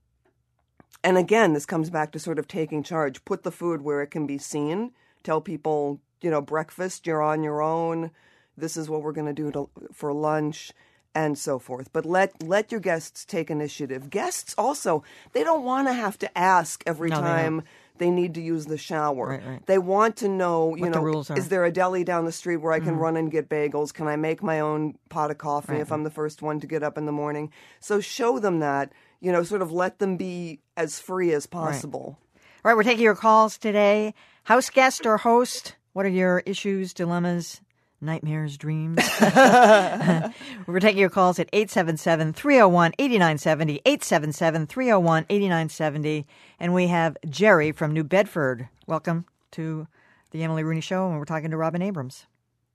[1.03, 3.23] and again this comes back to sort of taking charge.
[3.25, 4.91] Put the food where it can be seen.
[5.23, 8.11] Tell people you know breakfast you're on your own.
[8.57, 10.71] This is what we're going to do for lunch
[11.15, 11.91] and so forth.
[11.93, 14.09] But let let your guests take initiative.
[14.09, 17.63] Guests also they don't want to have to ask every No, time
[18.01, 19.27] they need to use the shower.
[19.27, 19.65] Right, right.
[19.67, 21.05] they want to know you What the know.
[21.05, 21.37] Mm.
[21.37, 23.93] is there a deli down the street where i can run and get bagels?
[23.93, 26.81] Can i make my own pot of coffee if i'm the first one to get
[26.83, 27.51] up in the morning?
[27.79, 32.17] So show them that you know sort of let them be as free as possible.
[32.63, 34.13] All right we're taking your calls today.
[34.43, 37.61] House guest or host what are your issues dilemmas
[38.01, 38.97] nightmares dreams
[40.67, 46.25] We're taking your calls at 877 301 8970, 877 301 8970.
[46.59, 48.67] And we have Jerry from New Bedford.
[48.87, 49.87] Welcome to
[50.31, 52.25] the Emily Rooney Show, and we're talking to Robin Abrahams.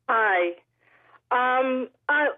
[0.09, 0.55] Hi.
[1.33, 2.29] Um, I,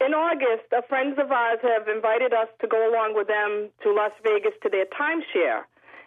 [0.00, 3.92] in August, uh, friends of ours have invited us to go along with them to
[3.92, 5.62] Las Vegas to their timeshare.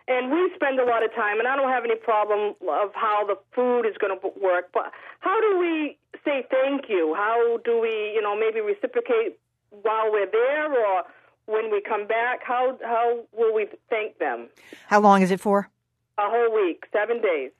[0.10, 3.26] And we spend a lot of time, and I don't have any problem of how
[3.28, 7.13] the food is going to work, but how do we say thank you?
[7.13, 9.38] How do we, you know, maybe reciprocate
[9.70, 11.04] while we're there or
[11.46, 12.39] when we come back?
[12.41, 14.48] How, how will we thank them?
[14.88, 15.70] How long is it for?
[16.17, 17.52] A whole week, seven days.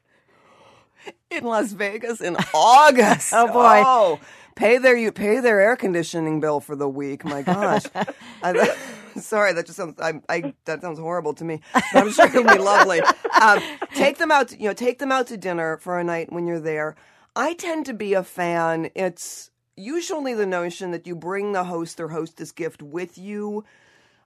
[1.30, 3.34] in Las Vegas in August.
[3.36, 3.84] Oh, boy.
[3.86, 4.20] Oh,
[4.56, 7.24] pay their you pay their air conditioning bill for the week.
[7.26, 7.84] My gosh.
[9.22, 11.62] Sorry, that just sounds I, I that sounds horrible to me.
[11.74, 13.02] But I'm sure it'll be lovely.
[13.42, 13.60] Um,
[13.94, 14.50] take them out.
[14.50, 16.96] To, you know, take them out to dinner for a night when you're there.
[17.36, 18.90] I tend to be a fan.
[18.96, 23.64] It's usually the notion that you bring the host or hostess gift with you.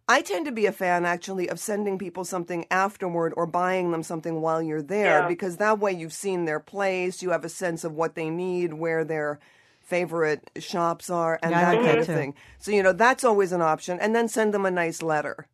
[0.08, 4.04] I tend to be a fan actually of sending people something afterward or buying them
[4.04, 5.27] something while you're there Yeah.
[5.27, 8.73] because that way you've seen their place, you have a sense of what they need,
[8.73, 9.39] where their
[9.91, 12.13] favorite shops are, and Yeah, I that like kind that of too.
[12.15, 12.34] thing.
[12.60, 13.99] So, you know, that's always an option.
[13.99, 15.47] And then send them a nice letter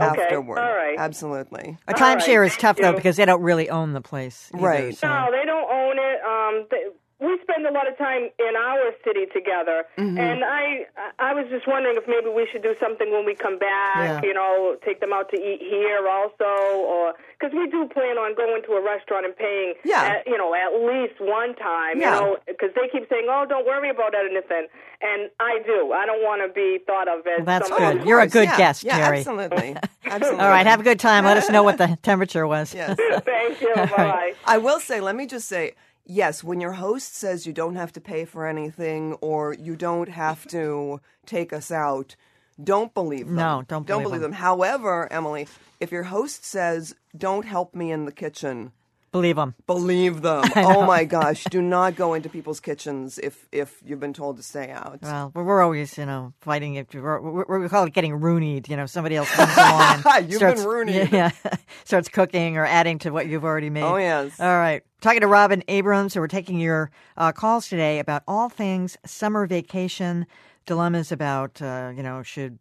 [0.00, 0.58] afterward.
[0.58, 0.96] all right.
[0.98, 1.78] Absolutely.
[1.86, 2.96] A All right, timeshare is thank tough, though, you.
[2.96, 4.50] because they don't really own the place.
[4.52, 4.96] either, Right.
[4.96, 6.18] so- No, they don't own it.
[6.24, 6.84] Um, they,
[7.18, 10.18] we spend a lot of time in our city together, Mm-hmm.
[10.18, 10.84] and I
[11.18, 14.22] I was just wondering if maybe we should do something when we come back.
[14.22, 14.28] Yeah.
[14.28, 16.44] You know, take them out to eat here also,
[16.84, 19.74] or because we do plan on going to a restaurant and paying.
[19.84, 20.20] Yeah.
[20.20, 22.00] At, you know, at least one time.
[22.00, 22.14] Yeah.
[22.14, 24.66] You know, because they keep saying, "Oh, don't worry about anything,"
[25.00, 25.92] and I do.
[25.92, 28.00] I don't want to be thought of as Well, that's somebody good.
[28.02, 28.56] Of You're a good yeah.
[28.58, 29.18] guest, yeah, Jerry.
[29.18, 29.76] Absolutely.
[30.04, 30.40] Absolutely.
[30.44, 31.24] All right, have a good time.
[31.24, 32.74] Let us know what the temperature was.
[32.74, 32.96] Yes.
[33.24, 33.72] Thank you.
[33.74, 34.32] Bye bye.
[34.44, 35.74] I will say, let me just say,
[36.06, 40.08] yes, when your host says you don't have to pay for anything or you don't
[40.08, 42.16] have to take us out,
[42.62, 43.36] don't believe them.
[43.36, 44.30] No, don't don't believe believe them.
[44.30, 44.40] them.
[44.40, 45.48] However, Emily,
[45.80, 48.72] if your host says don't help me in the kitchen,
[49.16, 49.54] Believe them.
[49.66, 50.44] believe them.
[50.56, 54.42] oh my gosh, do not go into people's kitchens if if you've been told to
[54.42, 54.98] stay out.
[55.00, 56.94] Well, we're, always, you know, fighting it.
[56.94, 58.68] We're, we're, we call it getting roonied.
[58.68, 61.10] You know, somebody else comes along You've starts, been roonied.
[61.12, 61.30] Yeah,
[61.84, 63.84] starts cooking or adding to what you've already made.
[63.84, 64.38] Oh, yes.
[64.38, 64.82] All right.
[65.00, 69.46] Talking to Robin Abrahams, so we're taking your uh, calls today about all things summer
[69.46, 70.26] vacation
[70.66, 72.58] dilemmas about, uh, you know, should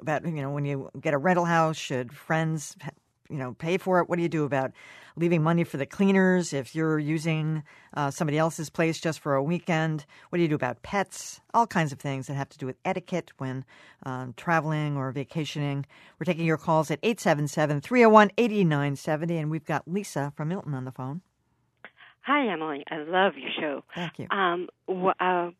[0.00, 2.76] about you know when you get a rental house, should friends,
[3.28, 4.08] you know, pay for it?
[4.08, 4.72] What do you do about
[5.16, 7.62] leaving money for the cleaners if you're using
[7.94, 10.04] uh, somebody else's place just for a weekend?
[10.28, 11.40] What do you do about pets?
[11.52, 13.64] All kinds of things that have to do with etiquette when
[14.04, 15.86] um, traveling or vacationing.
[16.18, 20.84] We're taking your calls at 877 301 8970, and we've got Lisa from Milton on
[20.84, 21.22] the phone.
[22.22, 22.84] Hi, Emily.
[22.90, 23.84] I love your show.
[23.94, 24.26] Thank you.
[24.30, 25.50] Um, uh,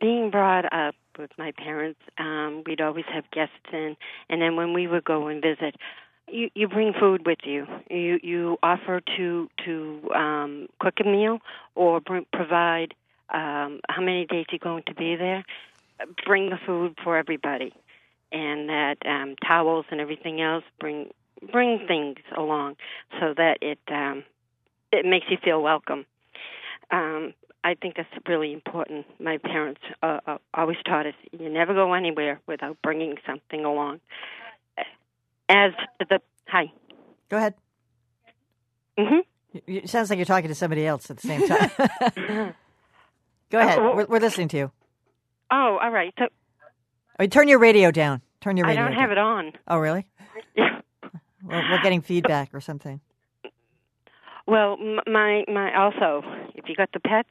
[0.00, 3.96] being brought up with my parents, um, we'd always have guests in,
[4.28, 5.74] and then when we would go and visit,
[6.30, 7.66] you you bring food with you.
[7.90, 11.38] You you offer to to um, cook a meal
[11.74, 12.94] or bring, provide
[13.32, 15.44] um, how many days you're going to be there.
[16.26, 17.72] Bring the food for everybody,
[18.32, 20.64] and that um, towels and everything else.
[20.78, 21.10] Bring
[21.50, 22.76] bring things along
[23.18, 24.24] so that it um,
[24.92, 26.06] it makes you feel welcome.
[26.90, 29.06] Um, I think that's really important.
[29.20, 34.00] My parents uh, uh, always taught us you never go anywhere without bringing something along.
[35.50, 36.72] As the hi,
[37.28, 37.54] Go ahead.
[38.96, 39.18] hmm
[39.66, 41.70] you- It sounds like you're talking to somebody else at the same time.
[43.50, 43.78] Go ahead.
[43.80, 43.96] Oh.
[43.96, 44.72] We're, we're listening to you.
[45.50, 46.14] oh, all right.
[46.18, 46.26] So
[47.18, 48.22] Oh, turn your radio down.
[48.40, 49.00] Turn your I radio don't down.
[49.00, 49.52] have it on.
[49.68, 50.06] Oh, really?
[50.56, 50.80] Yeah.
[51.42, 53.00] We're, we're getting feedback or something.
[54.46, 56.22] Well, my my also,
[56.54, 57.28] if you got the pets,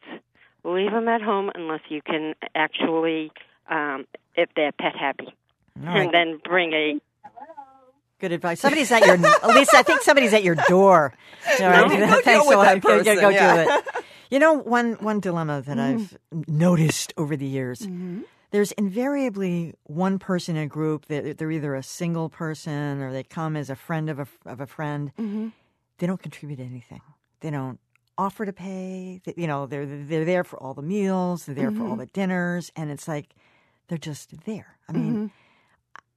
[0.63, 3.31] leave them at home unless you can actually,
[3.69, 4.05] um,
[4.35, 5.33] if they're pet happy,
[5.81, 6.99] and then bring a.
[8.19, 8.59] Good advice.
[8.59, 9.77] Somebody's at your Lisa.
[9.77, 11.13] I think somebody's at your door.
[11.59, 11.89] All right.
[11.89, 12.63] Go deal Thanks with a lot.
[12.65, 13.63] that go- person, go yeah.
[13.63, 14.05] do it.
[14.29, 16.15] You know, one one dilemma that mm-hmm.
[16.37, 17.79] I've noticed over the years.
[17.79, 18.21] Mm-hmm.
[18.51, 23.23] There's invariably one person in a group that they're either a single person or they
[23.23, 25.11] come as a friend of a of a friend.
[25.17, 25.47] Mm-hmm.
[25.97, 27.01] They don't contribute anything.
[27.39, 27.79] They don't
[28.17, 29.21] offer to pay.
[29.23, 31.45] They, you know, they're they're there for all the meals.
[31.45, 33.33] They're there for all the dinners, and it's like
[33.87, 34.77] they're just there.
[34.87, 35.31] I mean,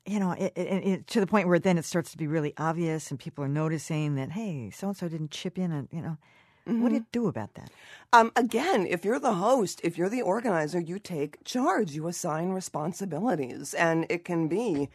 [0.07, 2.55] you know, it, it, it, to the point where then it starts to be really
[2.59, 6.03] obvious, and people are noticing that hey, so and so didn't chip in, and you
[6.03, 6.17] know,
[6.65, 7.71] what do you do about that?
[8.13, 12.51] Um, again, if you're the host, if you're the organizer, you take charge, you assign
[12.51, 14.89] responsibilities, and it can be,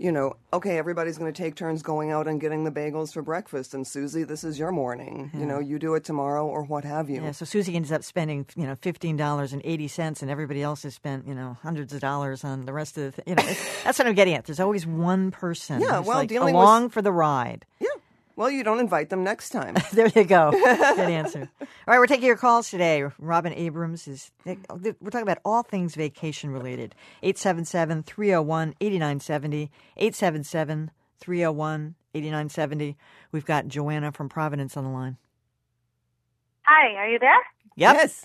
[0.00, 3.20] you know, okay, everybody's going to take turns going out and getting the bagels for
[3.20, 5.30] breakfast, and Susie, this is your morning.
[5.34, 7.22] You know, you do it tomorrow or what have you.
[7.22, 10.62] Yeah, so Susie ends up spending you know fifteen dollars and eighty cents, and everybody
[10.62, 13.22] else has spent you know hundreds of dollars on the rest of the.
[13.22, 14.46] Th- you know, that's what I'm getting at.
[14.46, 15.82] There's always one person.
[15.82, 17.66] Yeah, well, like, dealing with- along for the ride.
[17.78, 17.88] Yeah.
[18.40, 19.76] Well, you don't invite them next time.
[19.92, 20.50] There you go.
[20.50, 21.50] Good answer.
[21.60, 23.04] All right, we're taking your calls today.
[23.18, 26.94] Robin Abrahams is, we're talking about all things vacation related.
[27.22, 29.70] 877 301 8970.
[29.98, 32.96] 877 301 8970.
[33.30, 35.18] We've got Joanna from Providence on the line.
[36.62, 37.42] Hi, are you there?
[37.76, 37.94] Yep.
[37.94, 38.24] Yes.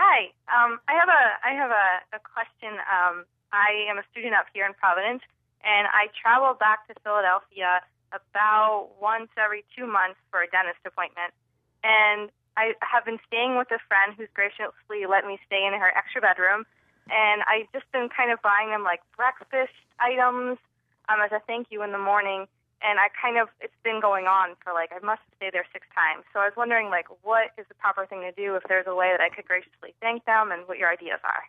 [0.00, 0.32] Hi.
[0.50, 2.80] Um, I have a I have a, a question.
[2.90, 5.22] Um, I am a student up here in Providence,
[5.62, 7.82] and I travel back to Philadelphia
[8.12, 11.34] about once every two months for a dentist appointment.
[11.82, 15.92] And I have been staying with a friend who's graciously let me stay in her
[15.92, 16.64] extra bedroom.
[17.10, 20.58] And I've just been kind of buying them like breakfast items
[21.08, 22.48] um, as a thank you in the morning.
[22.82, 25.86] And I kind of, it's been going on for like, I must stay there six
[25.94, 26.24] times.
[26.32, 28.94] So I was wondering, like, what is the proper thing to do if there's a
[28.94, 31.44] way that I could graciously thank them and what your ideas are?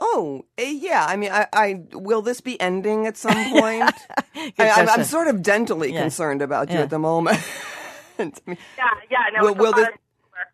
[0.00, 1.04] Oh, eh, yeah.
[1.08, 3.92] I mean, I, I will this be ending at some point?
[4.34, 6.00] I, I'm, I'm sort of dentally Yeah.
[6.02, 6.82] concerned about you Yeah.
[6.82, 7.38] at the moment.
[8.18, 8.32] I mean,
[8.78, 9.98] Yeah, yeah, no, Will- it's will this- work,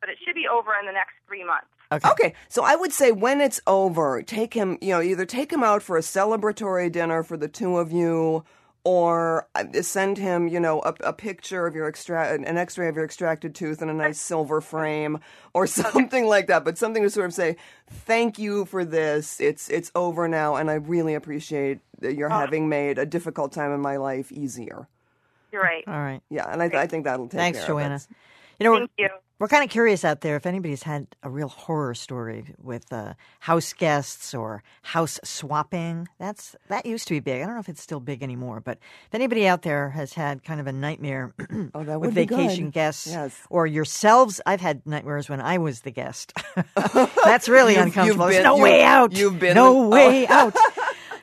[0.00, 1.66] but it should be over in the next three months.
[1.92, 2.08] Okay.
[2.10, 5.62] Okay, so I would say when it's over, take him, you know, either take him
[5.62, 8.44] out for a celebratory dinner for the two of you,
[8.86, 12.94] or uh, send him, you know, a, a picture of your extra, an X-ray of
[12.94, 15.18] your extracted tooth in a nice silver frame,
[15.54, 16.64] or something like that.
[16.64, 17.56] But something to sort of say,
[17.90, 19.40] "Thank you for this.
[19.40, 23.72] It's it's over now, and I really appreciate that you're having made a difficult time
[23.72, 24.86] in my life easier."
[25.50, 25.82] You're right.
[25.88, 26.22] All right.
[26.30, 27.40] Yeah, and I, I think that'll take care.
[27.40, 28.00] Thanks, care Joanna.
[28.58, 29.08] You know, Thank you.
[29.38, 33.12] We're kind of curious out there if anybody's had a real horror story with uh,
[33.40, 36.08] house guests or house swapping.
[36.18, 37.42] That's that used to be big.
[37.42, 40.42] I don't know if it's still big anymore, but if anybody out there has had
[40.42, 41.34] kind of a nightmare
[41.74, 42.30] Oh, that with good.
[42.30, 43.38] vacation guests Yes.
[43.50, 46.32] or yourselves, I've had nightmares when I was the guest.
[47.22, 48.24] That's really You've- uncomfortable.
[48.24, 49.12] you've There's been- no way out.
[49.14, 50.56] you've been no the- way out.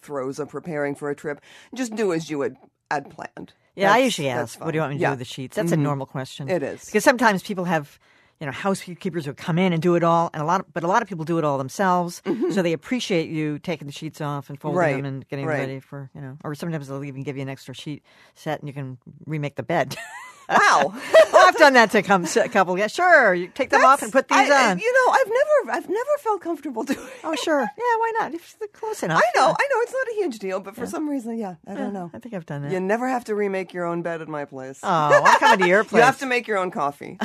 [0.02, 1.40] throes of preparing for a trip,
[1.74, 2.56] just do as you had
[2.90, 3.54] had planned.
[3.76, 5.10] Yeah, I usually that's ask, what do you want me to fine.
[5.12, 5.56] do with the sheets?
[5.56, 5.82] That's a Mhm.
[5.82, 6.50] normal question.
[6.50, 6.84] It is.
[6.86, 7.98] Because sometimes people have,
[8.41, 10.84] you know, housekeepers who come in and do it all, and a lot, of, but
[10.84, 12.21] a lot of people do it all themselves.
[12.51, 14.80] So they appreciate you taking the sheets off and folding Mm-hmm.
[14.80, 15.60] Right, them and getting right.
[15.60, 18.04] ready for, you know, or sometimes they'll even give you an extra sheet
[18.36, 19.95] set and you can remake the bed.
[20.49, 20.93] Wow.
[21.32, 22.77] well, I've done that to come a couple.
[22.77, 23.34] Yeah, sure.
[23.34, 24.80] You take them off and put these I- on.
[24.80, 26.99] You know, I've never I've never felt comfortable doing.
[27.23, 27.62] oh, sure.
[27.62, 27.67] Yeah,
[27.99, 28.34] why not?
[28.34, 29.21] If they're close enough.
[29.23, 29.54] I know, yeah.
[29.58, 31.93] I know, it's not a huge deal, but for some reason, yeah, I Yeah, don't
[31.93, 32.12] know.
[32.13, 32.71] I think I've done that.
[32.73, 34.81] You never have to remake your own bed at my place.
[34.83, 36.00] Oh, I'm coming to your place.
[36.02, 37.17] You have to make your own coffee.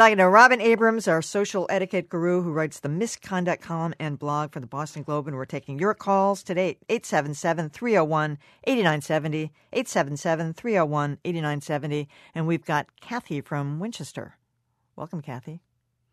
[0.00, 4.18] Talking to Robin Abrahams, our social etiquette guru who writes the Miss Conduct column and
[4.18, 5.28] blog for the Boston Globe.
[5.28, 9.52] And we're taking your calls today, 877 301 8970.
[9.74, 12.08] 877 301 8970.
[12.34, 14.38] And we've got Kathy from Winchester.
[14.96, 15.60] Welcome, Kathy.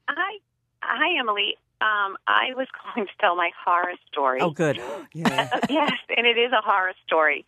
[0.10, 0.40] Hi.
[0.82, 1.56] Hi, Emily.
[1.80, 4.42] Um, I was calling to tell my horror story.
[4.42, 4.82] Oh, good.
[5.14, 5.50] Yeah.
[5.70, 7.46] yes, and it is a horror story.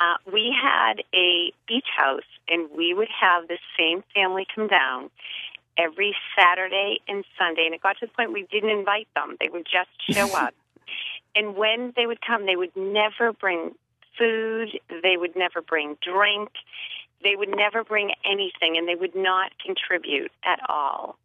[0.00, 5.10] Uh, we had a beach house, and we would have the same family come down
[5.78, 7.62] every Saturday and Sunday.
[7.66, 10.54] And it got to the point we didn't invite them; they would just show up.
[11.34, 13.72] and when they would come, they would never bring
[14.18, 14.68] food.
[15.02, 16.50] They would never bring drink.
[17.22, 21.16] They would never bring anything, and they would not contribute at all.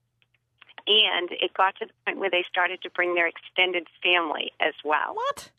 [0.87, 4.73] And it got to the point where they started to bring their extended family as
[4.83, 5.13] well.
[5.13, 5.51] What?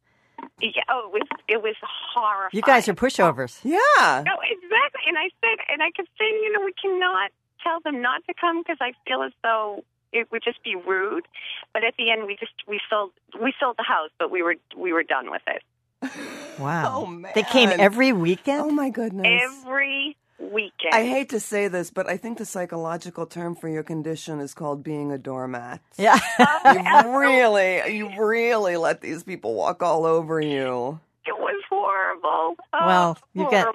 [0.61, 2.51] Yeah, oh, it was it was horrifying.
[2.53, 3.61] You guys are pushovers.
[3.63, 4.25] Yeah.
[4.25, 5.03] No, exactly.
[5.07, 7.31] And I said, and I kept saying, you know, we cannot
[7.63, 11.27] tell them not to come because I feel as though it would just be rude.
[11.73, 14.57] But at the end, we just we sold we sold the house, but we were
[14.77, 15.63] we were done with it.
[16.59, 16.95] Wow.
[16.95, 17.33] Oh, man.
[17.35, 18.61] They came every weekend?
[18.61, 19.43] Oh, my goodness.
[19.43, 20.93] Every weekend.
[20.93, 24.53] I hate to say this, but I think the psychological term for your condition is
[24.53, 25.81] called being a doormat.
[25.97, 26.19] Yeah.
[26.67, 31.01] You really, you really let these people walk all over you.
[31.27, 32.57] It was horrible.
[32.75, 33.67] Oh, well, you get.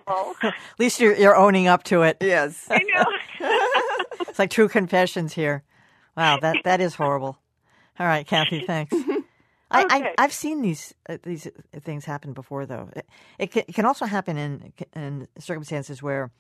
[0.44, 2.18] At least you're, you're owning up to it.
[2.22, 2.68] Yes.
[2.70, 3.75] I know.
[4.36, 5.64] It's like true confessions here.
[6.18, 7.38] Wow, that that is horrible.
[7.98, 8.94] All right, Kathy, thanks.
[9.72, 11.48] I, I I've seen these uh, these
[11.84, 12.90] things happen before, though.
[12.98, 13.06] It,
[13.40, 16.32] it, can, it can also happen in in circumstances where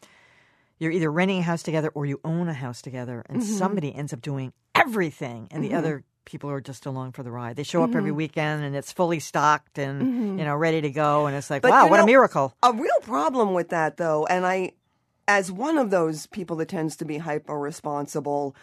[0.78, 3.58] you're either renting a house together or you own a house together, and Mm-hmm.
[3.58, 7.56] somebody ends up doing everything, and the other people are just along for the ride.
[7.56, 7.98] They show up Mm-hmm.
[7.98, 11.62] every weekend, and it's fully stocked and you know ready to go, and it's like,
[11.62, 12.54] But wow, what a miracle!
[12.62, 14.74] A real problem with that, though, and I,
[15.28, 18.56] as one of those people that tends to be hyper responsible,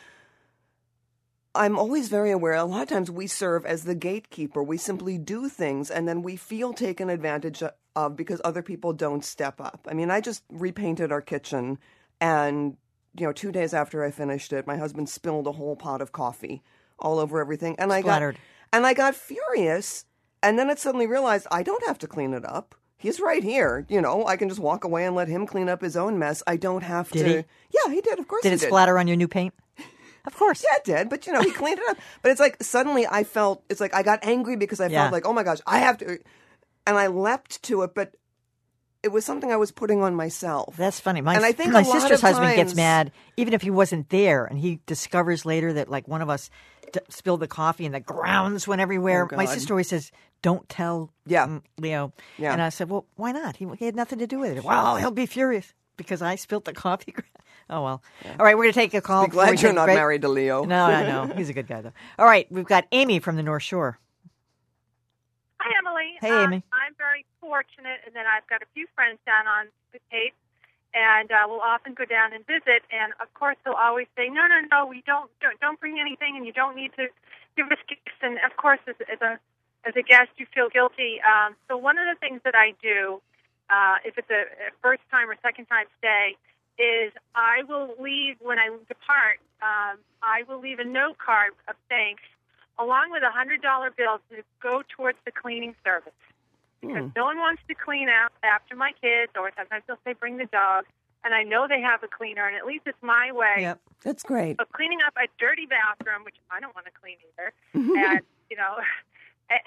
[1.54, 2.54] I'm always very aware.
[2.54, 4.62] A lot of times we serve as the gatekeeper.
[4.62, 7.62] We simply do things and then we feel taken advantage
[7.94, 9.86] of because other people don't step up.
[9.90, 11.78] I mean, I just repainted our kitchen
[12.20, 12.76] and,
[13.18, 16.12] you know, two days after I finished it, my husband spilled a whole pot of
[16.12, 16.62] coffee
[16.98, 17.74] all over everything.
[17.78, 18.22] And I got,
[18.72, 20.06] and I got furious.
[20.42, 22.74] And then it suddenly realized I don't have to clean it up.
[23.02, 23.84] He's right here.
[23.88, 26.42] You know, I can just walk away and let him clean up his own mess.
[26.46, 27.28] I don't have Did to.
[27.28, 27.44] he?
[27.84, 28.18] Yeah, he did.
[28.20, 28.66] Of course Did it did.
[28.68, 29.52] splatter on your new paint?
[30.24, 30.62] Of course.
[30.62, 31.08] Yeah, it did.
[31.10, 31.96] But you know, he cleaned it up.
[32.22, 35.02] But it's like suddenly I felt it's like I got angry because I Yeah.
[35.02, 36.18] felt like, oh my gosh, I have to,
[36.86, 37.92] and I leapt to it.
[37.94, 38.14] But
[39.02, 40.76] it was something I was putting on myself.
[40.76, 41.20] That's funny.
[41.22, 44.56] My, And I think my sister's husband gets mad even if he wasn't there, and
[44.60, 46.50] he discovers later that like one of us
[46.92, 49.28] d- spilled the coffee and the grounds went everywhere.
[49.32, 50.12] Oh, my sister always says,
[50.42, 51.44] "Don't tell Yeah.
[51.44, 52.52] um, Leo." Yeah.
[52.52, 53.56] And I said, "Well, why not?
[53.56, 56.64] He, he had nothing to do with it." Well, he'll be furious because I spilt
[56.64, 57.14] the coffee.
[57.70, 58.02] oh well.
[58.38, 59.24] All right, we're gonna take a call.
[59.24, 59.96] Be we glad you're not break.
[59.96, 60.64] married to Leo.
[60.64, 61.92] No, I know he's a good guy though.
[62.18, 63.98] All right, we've got Amy from the North Shore.
[65.60, 66.18] Hi, Emily.
[66.20, 66.62] Hey, Uh, Amy.
[66.72, 70.34] I'm very fortunate in that I've got a few friends down on the Cape,
[70.94, 72.82] and uh, we'll often go down and visit.
[72.90, 76.36] And of course, they'll always say, "No, no, no, we don't don't, don't bring anything,
[76.36, 77.06] and you don't need to
[77.56, 79.38] give us gifts." And of course, as, as a
[79.84, 81.20] as a guest, you feel guilty.
[81.22, 83.20] Um, so one of the things that I do,
[83.70, 86.36] uh, if it's a, a first time or second time stay,
[86.78, 89.38] is I will leave when I depart.
[89.60, 92.22] Um, I will leave a note card of thanks
[92.78, 96.12] along with a hundred dollar bill to go towards the cleaning service
[96.80, 100.36] because no one wants to clean out after my kids, or sometimes they'll say bring
[100.38, 100.84] the dog,
[101.22, 103.80] and I know they have a cleaner, and at least it's my way Yep.
[104.02, 104.58] That's great.
[104.58, 108.20] of cleaning up a dirty bathroom, which I don't want to clean either, and
[108.50, 108.76] you know.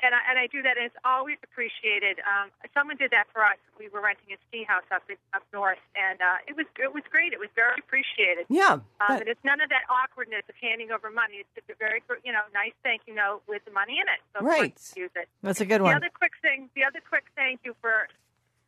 [0.02, 2.18] And I, and I do that, and it's always appreciated.
[2.26, 3.58] Um, someone did that for us.
[3.78, 6.94] We were renting a ski house up in, up north, and uh, it was it
[6.94, 7.34] was great.
[7.34, 8.46] It was very appreciated.
[8.50, 8.82] Yeah.
[9.04, 11.44] Um, and it's none of that awkwardness of handing over money.
[11.46, 14.22] It's just a very, you know, nice thank you note with the money in it.
[14.34, 14.74] So Right.
[14.96, 15.28] use it.
[15.44, 15.92] That's a good one.
[15.94, 18.08] The other quick thing, the other quick thank you for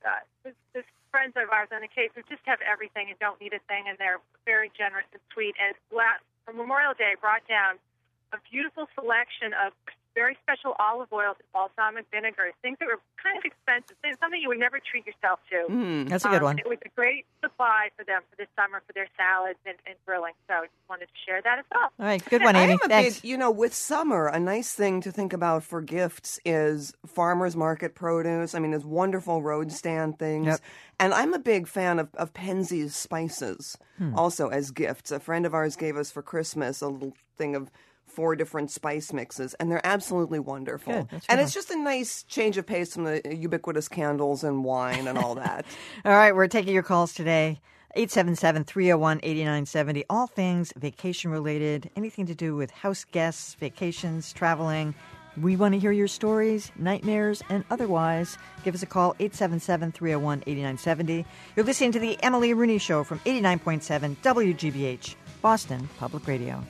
[0.05, 3.39] uh, this, this friends of ours on the Cape who just have everything and don't
[3.41, 5.55] need a thing, and they're very generous and sweet.
[5.57, 7.79] And last for Memorial Day, brought down
[8.33, 9.71] a beautiful selection of
[10.17, 14.57] very special olive oils balsamic vinegars, things that were kind of expensive, something you would
[14.57, 15.71] never treat yourself to.
[15.71, 16.09] Mm.
[16.09, 16.57] That's a good Um, one.
[16.59, 19.95] It was a great supply for them for this summer for their salads and, and
[20.07, 20.33] grilling.
[20.47, 21.89] So I just wanted to share that as well.
[21.99, 22.73] All right, good one, I Amy.
[22.73, 23.21] am a Thanks.
[23.21, 27.55] big, you know, with summer, a nice thing to think about for gifts is farmers
[27.55, 28.55] market produce.
[28.55, 30.47] I mean, there's wonderful road stand things.
[30.47, 30.59] Yep.
[30.99, 34.13] And I'm a big fan of, of Penzeys spices Hmm.
[34.15, 35.11] also as gifts.
[35.11, 37.69] A friend of ours gave us for Christmas a little thing of
[38.17, 41.03] four different spice mixes, and they're absolutely wonderful.
[41.03, 45.07] Good, and it's just a nice change of pace from the ubiquitous candles and wine
[45.07, 45.67] and all that.
[46.03, 47.61] All right, we're taking your calls today.
[47.93, 50.05] 877 301 8970.
[50.09, 54.95] All things vacation related, anything to do with house guests, vacations, traveling.
[55.39, 58.35] We want to hear your stories, nightmares, and otherwise.
[58.63, 61.23] Give us a call, 877 301 8970.
[61.55, 65.13] You're listening to The Emily Rooney Show from 89.7 WGBH,
[65.43, 66.63] Boston Public Radio.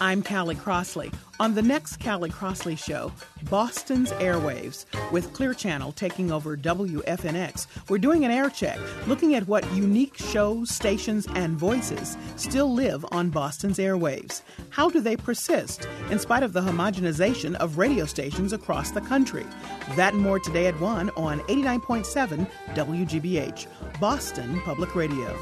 [0.00, 1.10] I'm Callie Crossley.
[1.40, 3.12] On the next Callie Crossley Show,
[3.50, 9.48] Boston's Airwaves, with Clear Channel taking over WFNX, we're doing an air check, looking at
[9.48, 14.42] what unique shows, stations, and voices still live on Boston's airwaves.
[14.70, 19.46] How do they persist in spite of the homogenization of radio stations across the country?
[19.96, 23.66] That and more today at 1 on 89.7 WGBH,
[24.00, 25.36] Boston Public Radio.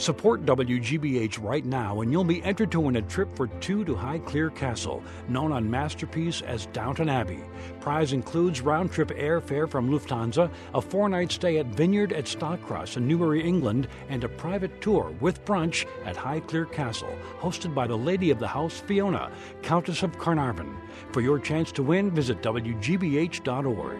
[0.00, 3.94] Support WGBH right now, and you'll be entered to win a trip for two to
[3.94, 7.44] Highclere Castle, known on Masterpiece as Downton Abbey.
[7.80, 12.96] Prize includes round trip airfare from Lufthansa, a four night stay at Vineyard at Stockcross
[12.96, 17.98] in Newbury, England, and a private tour with brunch at Highclere Castle, hosted by the
[17.98, 19.30] Lady of the House, Fiona,
[19.60, 20.74] Countess of Carnarvon.
[21.12, 23.98] For your chance to win, visit WGBH.org.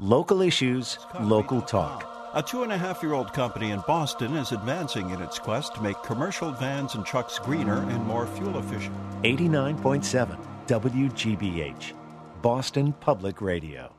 [0.00, 2.30] Local issues, local talk.
[2.34, 5.74] A two and a half year old company in Boston is advancing in its quest
[5.74, 8.94] to make commercial vans and trucks greener and more fuel efficient.
[9.24, 10.38] 89.7
[10.68, 11.94] WGBH,
[12.42, 13.97] Boston Public Radio.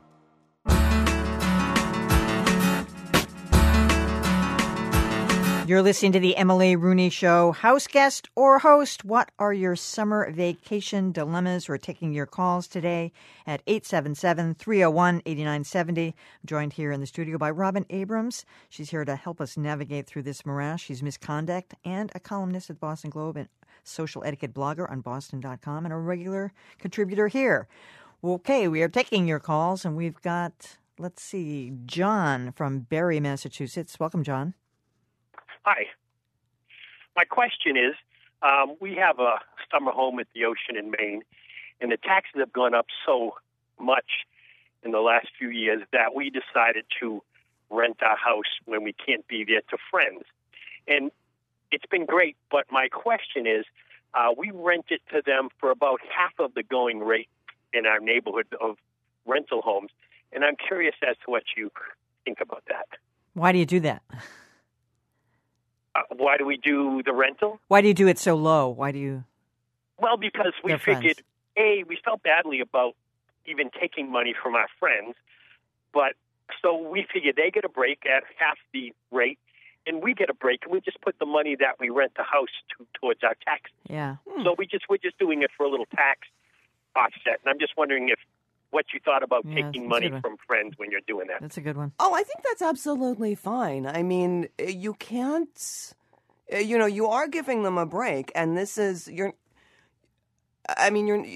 [5.70, 7.52] You're listening to the Emily Rooney Show.
[7.52, 11.68] House guest or host, what are your summer vacation dilemmas?
[11.68, 13.12] We're taking your calls today
[13.46, 16.06] at 877 301 8970.
[16.06, 16.14] I'm
[16.44, 18.44] joined here in the studio by Robin Abrahams.
[18.68, 20.80] She's here to help us navigate through this morass.
[20.80, 23.48] She's Miss Conduct and a columnist at the Boston Globe and
[23.84, 27.68] social etiquette blogger on boston.com and a regular contributor here.
[28.24, 34.00] Okay, we are taking your calls and we've got, let's see, John from Barre, Massachusetts.
[34.00, 34.54] Welcome, John.
[35.62, 35.86] Hi.
[37.16, 37.94] My question is
[38.42, 39.36] um, we have a
[39.70, 41.22] summer home at the ocean in Maine,
[41.80, 43.34] and the taxes have gone up so
[43.78, 44.26] much
[44.82, 47.22] in the last few years that we decided to
[47.68, 50.24] rent our house when we can't be there to friends.
[50.88, 51.10] And
[51.70, 53.64] it's been great, but my question is
[54.14, 57.28] uh, we rent it to them for about half of the going rate
[57.72, 58.76] in our neighborhood of
[59.26, 59.90] rental homes.
[60.32, 61.70] And I'm curious as to what you
[62.24, 62.86] think about that.
[63.34, 64.02] Why do you do that?
[65.94, 67.60] Uh, why do we do the rental?
[67.68, 68.68] Why do you do it so low?
[68.68, 69.24] Why do you?
[69.98, 71.22] Well, because we They're figured,
[71.56, 71.82] friends.
[71.82, 72.94] a we felt badly about
[73.46, 75.14] even taking money from our friends,
[75.92, 76.12] but
[76.62, 79.38] so we figured they get a break at half the rate,
[79.86, 82.22] and we get a break, and we just put the money that we rent the
[82.22, 83.70] house to towards our tax.
[83.88, 84.16] Yeah.
[84.44, 86.28] So we just we're just doing it for a little tax
[86.96, 88.18] offset, and I'm just wondering if
[88.70, 91.40] what you thought about Yeah, taking money from friends when you're doing that.
[91.40, 91.92] That's a good one.
[91.98, 93.86] Oh, I think that's absolutely fine.
[93.86, 95.94] I mean, uh, you can't,
[96.52, 99.34] uh, you know, you are giving them a break, and this is you're.
[100.76, 101.26] I mean, you're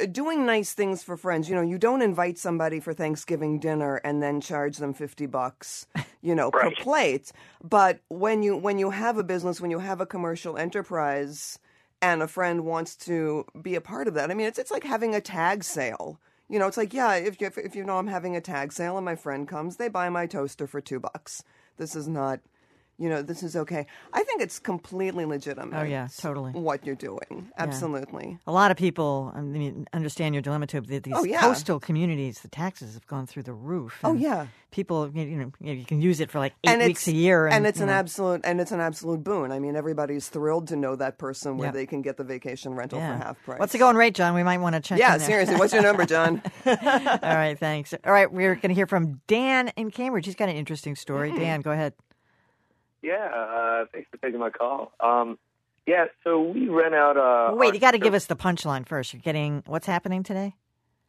[0.00, 1.48] uh, doing nice things for friends.
[1.48, 5.86] You know, you don't invite somebody for Thanksgiving dinner and then charge them fifty bucks,
[6.22, 7.32] you know, per plate.
[7.62, 11.58] But when you when you have a business, when you have a commercial enterprise,
[12.00, 14.84] and a friend wants to be a part of that, I mean, it's it's like
[14.84, 16.20] having a tag sale.
[16.48, 18.96] You know, it's like, yeah, if you, if you know I'm having a tag sale
[18.96, 21.42] and my friend comes, they buy my toaster for two bucks.
[21.78, 22.40] This is not,
[22.98, 23.86] you know, this is okay.
[24.12, 25.76] I think it's completely legitimate.
[25.78, 26.52] Oh, yeah, totally.
[26.52, 27.50] What you're doing.
[27.58, 28.38] Absolutely.
[28.46, 30.80] A lot of people, I mean, understand your dilemma too.
[30.80, 31.40] These Oh, yeah.
[31.40, 33.98] coastal communities, the taxes have gone through the roof.
[34.04, 34.46] Oh, yeah.
[34.70, 37.64] People, you know, you, can use it for like eight and weeks a year, and,
[37.64, 39.52] it's an know, absolute and it's an absolute boon.
[39.52, 41.72] I mean, everybody's thrilled to know that person where Yeah.
[41.72, 43.18] they can get the vacation rental Yeah.
[43.18, 43.60] for half price.
[43.60, 44.34] What's the going rate, John?
[44.34, 44.98] We might want to check.
[44.98, 45.54] Yeah, seriously.
[45.56, 46.42] What's your number, John?
[46.66, 46.74] All
[47.22, 47.94] right, thanks.
[48.04, 50.26] All right, we're going to hear from Dan in Cambridge.
[50.26, 51.30] He's got an interesting story.
[51.30, 51.38] Hmm.
[51.38, 51.94] Dan, go ahead.
[53.04, 54.92] Yeah, uh, thanks for taking my call.
[54.98, 55.38] Um,
[55.86, 57.18] yeah, so we rent out.
[57.18, 59.12] Uh, Wait, you got to give us the punchline first.
[59.12, 60.54] You're getting what's happening today?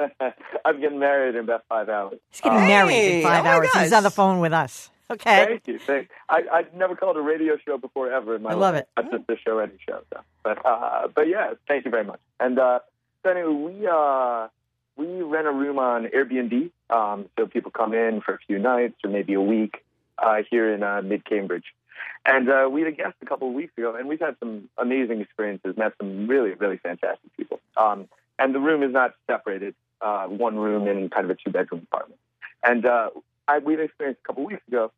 [0.65, 2.19] I'm getting married in about five hours.
[2.31, 3.69] He's getting married in five hours.
[3.73, 4.89] He's on the phone with us.
[5.09, 5.45] Okay.
[5.45, 5.79] Thank you.
[5.79, 8.61] Thank, I, I've never called a radio show before ever in my I life.
[8.61, 8.89] love it.
[8.97, 10.01] Not just a show, any show.
[10.11, 10.19] So.
[10.43, 12.19] But uh, but yeah, thank you very much.
[12.39, 12.79] And uh,
[13.23, 14.47] so anyway, we uh,
[14.97, 18.95] we rent a room on Airbnb, um, so people come in for a few nights
[19.03, 19.85] or maybe a week
[20.17, 21.65] uh, here in uh, mid Cambridge.
[22.25, 24.69] And uh, we had a guest a couple of weeks ago, and we've had some
[24.77, 25.75] amazing experiences.
[25.77, 27.59] Met some really really fantastic people.
[27.77, 31.51] Um, and the room is not separated, uh, one room in kind of a two
[31.51, 32.19] bedroom apartment.
[32.63, 33.09] And uh,
[33.47, 34.91] I, we had an experience a couple of weeks ago.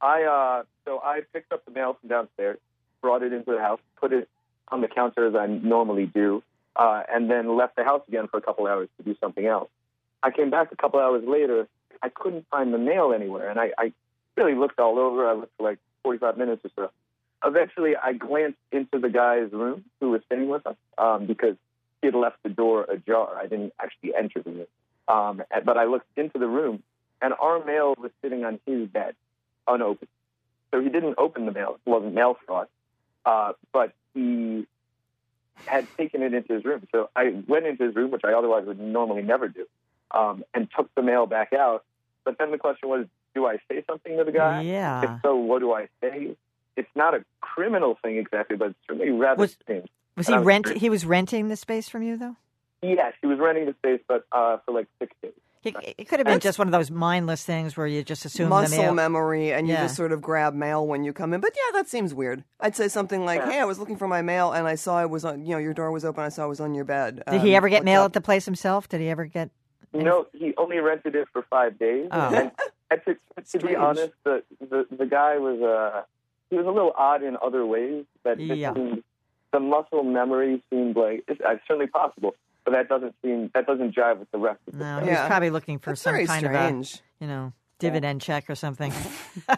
[0.00, 2.58] I uh, so I picked up the mail from downstairs,
[3.02, 4.28] brought it into the house, put it
[4.68, 6.42] on the counter as I normally do,
[6.76, 9.68] uh, and then left the house again for a couple hours to do something else.
[10.22, 11.68] I came back a couple hours later.
[12.02, 13.92] I couldn't find the mail anywhere, and I, I
[14.36, 15.28] really looked all over.
[15.28, 16.90] I looked like 45 minutes or so.
[17.44, 21.56] Eventually, I glanced into the guy's room who was staying with us um, because
[22.00, 23.36] he had left the door ajar.
[23.36, 24.66] I didn't actually enter the room,
[25.08, 26.82] um, but I looked into the room,
[27.22, 29.14] and our mail was sitting on his bed,
[29.66, 30.08] unopened.
[30.70, 31.78] So he didn't open the mail.
[31.84, 32.68] It wasn't mail fraud,
[33.24, 34.66] uh, but he
[35.66, 36.86] had taken it into his room.
[36.92, 39.66] So I went into his room, which I otherwise would normally never do,
[40.10, 41.84] um, and took the mail back out.
[42.24, 44.62] But then the question was, do I say something to the guy?
[44.62, 45.16] Yeah.
[45.16, 46.36] If so, what do I say?
[46.76, 49.88] It's not a criminal thing exactly, but it's certainly rather Was- strange.
[50.16, 50.64] Was And he I rent?
[50.66, 52.36] curious- He was renting the space from you, though.
[52.82, 55.32] Yes, he was renting the space, but uh, for like six days.
[55.62, 58.44] He, it could have been just one of those mindless things where you just assume
[58.46, 58.94] the Muscle mail.
[58.94, 61.42] memory, and you just sort of grab mail when you come in.
[61.42, 62.44] But yeah, that seems weird.
[62.60, 65.10] I'd say something like, "Hey, I was looking for my mail, and I saw it
[65.10, 65.44] was on.
[65.44, 66.24] You know, your door was open.
[66.24, 68.12] I saw it was on your bed." Did he Um, ever get mail up?" at
[68.14, 68.88] the place himself?
[68.88, 69.50] Did he ever get?
[69.92, 72.08] No, he only rented it for five days.
[72.10, 72.18] Oh.
[72.28, 72.50] And, and
[72.96, 73.16] to,
[73.58, 76.02] to be honest, the, the the guy was uh
[76.50, 78.04] he was a little odd in other ways.
[78.24, 78.74] That just Yeah.
[78.74, 79.02] seemed,
[79.52, 82.34] the muscle memory seemed like it's, it's certainly possible,
[82.64, 85.04] but that doesn't seem that doesn't jive with the rest of the No, stuff.
[85.04, 86.94] he was probably looking for That's some kind strange.
[86.94, 88.92] of a, you know, dividend check or something.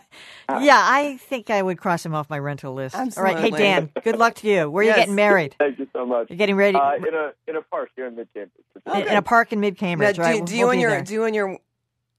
[0.48, 2.94] yeah, I think I would cross him off my rental list.
[2.94, 4.70] All right, hey Dan, good luck to you.
[4.70, 4.96] Where are Yes.
[4.96, 5.56] you getting married?
[5.58, 6.28] Thank you so much.
[6.30, 8.64] You're getting ready uh, in a in a park here in mid Cambridge.
[8.86, 10.16] in, in a park in Mid Cambridge.
[10.16, 10.44] do, right?
[10.44, 11.02] do We'll- you we'll and your there.
[11.02, 11.58] do you and your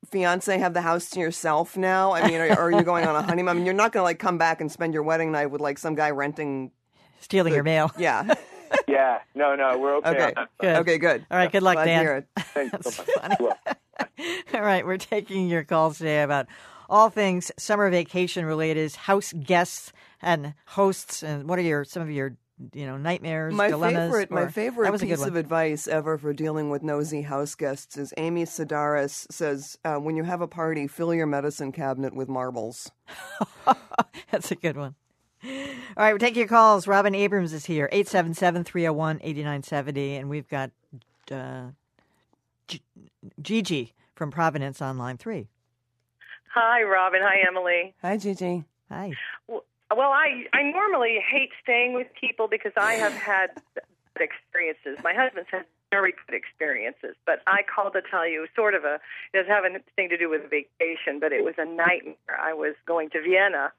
[0.10, 2.14] fiance have the house to yourself now?
[2.14, 3.50] I mean, are, are you going on a honeymoon?
[3.50, 5.62] I mean, you're not going to like come back and spend your wedding night with
[5.62, 6.72] like some guy renting,
[7.20, 7.92] stealing your mail?
[7.98, 8.34] Yeah.
[8.88, 10.10] yeah, no, no, we're okay.
[10.10, 10.24] Okay.
[10.26, 10.50] on that.
[10.60, 10.76] Good.
[10.78, 10.98] Okay.
[10.98, 11.26] Good.
[11.30, 12.02] All right, good luck, Glad to Dan.
[12.02, 12.28] hear it.
[12.40, 13.40] Thanks so much.
[13.40, 13.58] Well,
[14.54, 16.48] All right, we're taking your calls today about
[16.90, 22.10] all things summer vacation related, house guests and hosts, and what are your some of
[22.10, 22.36] your
[22.74, 24.12] you know nightmares, My dilemmas?
[24.12, 28.14] favorite, my favorite was piece of advice ever for dealing with nosy house guests is
[28.18, 32.92] Amy Sedaris says, uh, "When you have a party, fill your medicine cabinet with marbles."
[34.32, 34.96] That's a good one.
[35.46, 35.52] All
[35.98, 36.88] right, we're taking your calls.
[36.88, 40.72] Robin Abrahams is here, 877-301-8970, and we've got
[41.32, 41.72] uh,
[42.68, 42.82] G-
[43.42, 45.48] Gigi from Providence on line three.
[46.54, 47.22] Hi, Robin.
[47.24, 47.94] Hi, Emily.
[48.02, 48.64] Hi, Gigi.
[48.90, 49.14] Hi.
[49.48, 53.62] Well, I I normally hate staying with people because I have had
[54.20, 54.98] experiences.
[55.04, 58.96] My husband's had very good experiences, but I called to tell you sort of a
[59.34, 62.40] it doesn't have anything to do with vacation, but it was a nightmare.
[62.40, 63.72] I was going to Vienna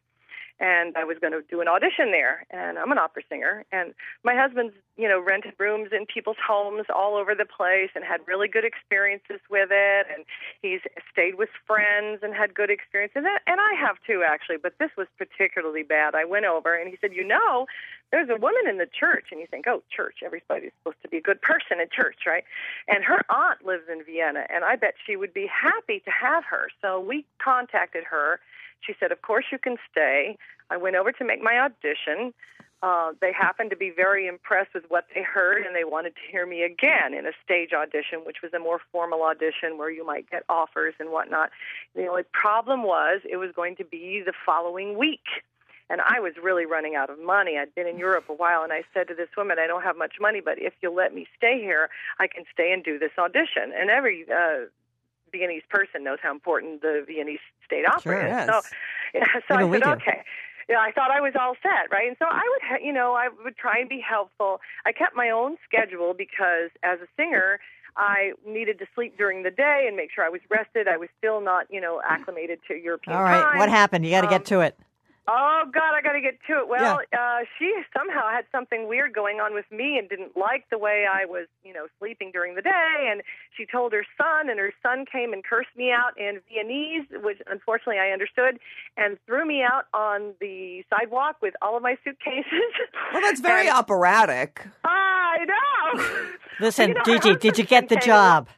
[0.61, 2.47] and I was going to do an audition there.
[2.51, 6.87] And I'm an opera singer, and my husband's you know rented rooms in people's homes
[6.95, 10.07] all over the place and had really good experiences with it.
[10.15, 10.25] And
[10.63, 10.81] he's
[11.13, 14.59] stayed with friends and had good experiences, and, I have too actually.
[14.59, 16.15] But this was particularly bad.
[16.15, 17.67] I went over, and he said, you know.
[18.13, 21.17] There's a woman in the church, and you think, oh, church, everybody's supposed to be
[21.17, 22.45] a good person in church, right?
[22.87, 26.45] And her aunt lives in Vienna, and I bet she would be happy to have
[26.45, 26.69] her.
[26.81, 28.39] So we contacted her,
[28.85, 30.37] she said, Of course you can stay.
[30.71, 32.33] I went over to make my audition.
[32.83, 36.21] Uh, they happened to be very impressed with what they heard, and they wanted to
[36.31, 40.05] hear me again in a stage audition, which was a more formal audition where you
[40.05, 41.51] might get offers and whatnot.
[41.95, 45.25] The only problem was it was going to be the following week.
[45.89, 47.57] And I was really running out of money.
[47.59, 49.97] I'd been in Europe a while, and I said to this woman, I don't have
[49.97, 53.13] much money, but if you'll let me stay here, I can stay and do this
[53.19, 53.73] audition.
[53.75, 54.67] And every uh,
[55.35, 58.31] Viennese person knows how important the Viennese state opera Sure, is.
[58.31, 58.49] yes.
[58.49, 58.57] So,
[59.19, 60.21] yeah, so Even I said, okay.
[60.69, 62.07] yeah, I thought I was all set, right?
[62.09, 64.61] And so I would, ha- you know, I would try and be helpful.
[64.87, 67.59] I kept my own schedule because as a singer,
[67.97, 70.89] I needed to sleep during the day and make sure I was rested.
[70.89, 73.59] I was still not, you know, acclimated to European All right, time.
[73.59, 74.05] what happened?
[74.05, 74.79] You got to Um, get to it.
[75.27, 76.69] Oh God, I got to get to it.
[76.69, 80.77] Well, uh, she somehow had something weird going on with me and didn't like the
[80.79, 83.09] way I was, you know, sleeping during the day.
[83.11, 83.23] And
[83.57, 87.39] she told her son, and her son came and cursed me out in Viennese, which
[87.47, 88.59] unfortunately I understood,
[88.99, 92.45] and threw me out on the sidewalk with all of my suitcases.
[93.13, 94.67] Well, that's very And- operatic.
[94.85, 96.27] I know.
[96.61, 98.49] Listen, You know, Gigi, did you get the job?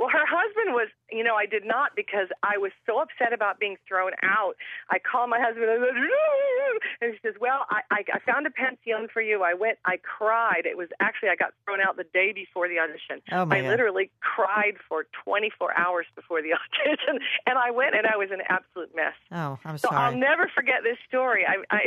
[0.00, 3.60] Well, her husband was, you know, I did not because I was so upset about
[3.60, 4.56] being thrown out.
[4.88, 8.46] I called my husband and, I said, and he says, "Well, I, I, I found
[8.46, 10.64] a pension for you." I went, I cried.
[10.64, 13.20] It was actually I got thrown out the day before the audition.
[13.30, 13.68] Oh, my I God.
[13.68, 18.40] literally cried for 24 hours before the audition, and I went and I was an
[18.48, 19.12] absolute mess.
[19.30, 19.92] Oh, I'm sorry.
[19.92, 21.44] So I'll never forget this story.
[21.46, 21.80] I I,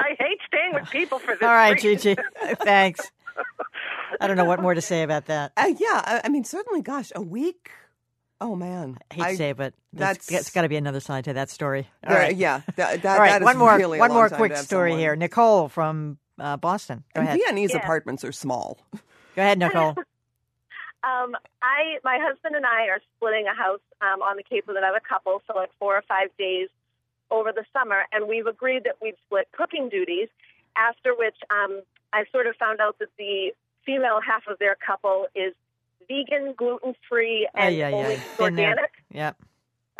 [0.00, 1.42] I hate staying with people for this.
[1.42, 2.16] All right, reason.
[2.16, 2.22] Gigi.
[2.64, 3.12] Thanks.
[4.20, 5.52] I don't know what more to say about that.
[5.56, 7.70] Uh, yeah, I, I mean, certainly, gosh, a week.
[8.42, 11.00] Oh man, I hate to say it, but that's that's- it's got to be another
[11.00, 11.88] side to that story.
[12.04, 12.36] All There- right.
[12.36, 14.98] yeah, that- that- All right, that is one more, really one more quick story someone.
[15.00, 15.16] here.
[15.16, 17.04] Nicole from uh, Boston.
[17.14, 17.40] Go and ahead.
[17.44, 17.78] Viennese Yeah.
[17.80, 18.78] apartments are small.
[18.94, 19.94] Go ahead, Nicole.
[21.02, 24.76] Um, I my husband and I are splitting a house um, on the Cape with
[24.76, 26.68] another couple for like four or five days
[27.30, 30.28] over the summer, and we've agreed that we'd split cooking duties.
[30.76, 31.80] After which, um,
[32.12, 33.52] I sort of found out that the
[33.84, 35.54] female half of their couple is
[36.08, 38.22] vegan, gluten free, and Ay, ay, only ay.
[38.38, 38.68] Been there.
[38.70, 38.90] organic.
[39.12, 39.36] Yep.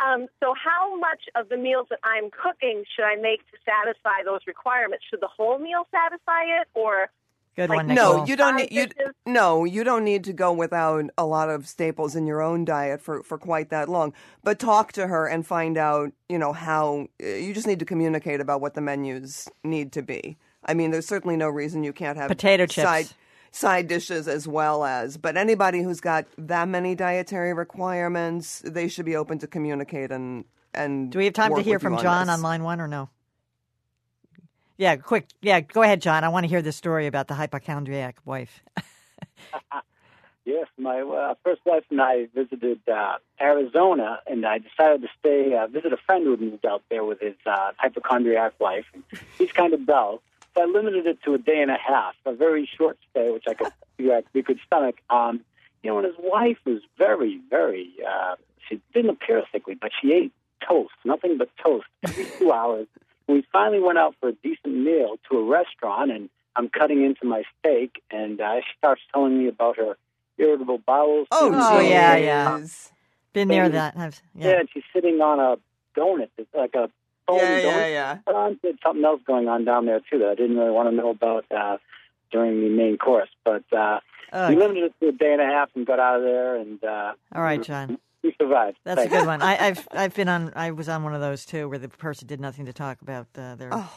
[0.03, 4.23] Um, so, how much of the meals that I'm cooking should I make to satisfy
[4.25, 5.05] those requirements?
[5.09, 7.09] Should the whole meal satisfy it, or
[7.55, 8.17] Good like, one, Nicole.
[8.19, 8.87] No, you don't need you.
[9.27, 12.99] No, you don't need to go without a lot of staples in your own diet
[13.01, 14.13] for for quite that long.
[14.43, 17.07] But talk to her and find out, you know, how.
[17.21, 20.37] uh, You just need to communicate about what the menus need to be.
[20.65, 22.87] I mean, there's certainly no reason you can't have Potato chips.
[22.87, 23.07] side
[23.51, 25.17] side dishes as well as.
[25.17, 30.45] But anybody who's got that many dietary requirements, they should be open to communicate and
[30.73, 31.11] and.
[31.11, 32.33] Do we have time to hear from on John this.
[32.35, 33.09] on line one or no?
[34.77, 35.27] Yeah, quick.
[35.41, 36.23] Yeah, go ahead, John.
[36.23, 38.63] I want to hear the story about the hypochondriac wife.
[40.43, 45.55] Yes, my uh, first wife and I visited uh, Arizona, and I decided to stay
[45.55, 48.85] uh, visit a friend who had moved out there with his uh, hypochondriac wife.
[49.37, 50.21] He's kind of dull,
[50.55, 53.45] so I limited it to a day and a half, a very short stay, which
[53.49, 54.95] I could figure out we could stomach.
[55.09, 55.41] Um,
[55.83, 57.91] you know, and his wife was very, very.
[58.07, 58.35] Uh,
[58.67, 60.33] she didn't appear sickly, but she ate
[60.67, 62.87] toast, nothing but toast, every two hours.
[63.27, 67.25] We finally went out for a decent meal to a restaurant, and I'm cutting into
[67.25, 69.97] my steak, and uh, she starts telling me about her
[70.37, 71.27] irritable bowels.
[71.31, 71.63] Oh, syndrome.
[71.63, 72.59] Oh, yeah, yeah.
[73.33, 73.95] Been there, that.
[73.97, 74.49] I've, Yeah.
[74.49, 74.59] yeah.
[74.59, 75.57] and she's sitting on a
[75.97, 76.89] donut, it's like a
[77.39, 77.63] foam Yeah, donut.
[77.63, 78.17] yeah, yeah.
[78.25, 80.89] But um, there's something else going on down there too that I didn't really want
[80.89, 81.77] to know about uh,
[82.31, 83.29] during the main course.
[83.43, 83.99] But uh,
[84.33, 84.49] Ugh.
[84.49, 86.83] we limited it to a day and a half and got out of there, and
[86.83, 87.97] uh, All right, John.
[88.23, 88.77] we survived.
[88.83, 89.41] That's a good one.
[89.41, 90.51] I, I've I've been on.
[90.55, 93.27] I was on one of those too, where the person did nothing to talk about
[93.37, 93.91] uh, their their Oh,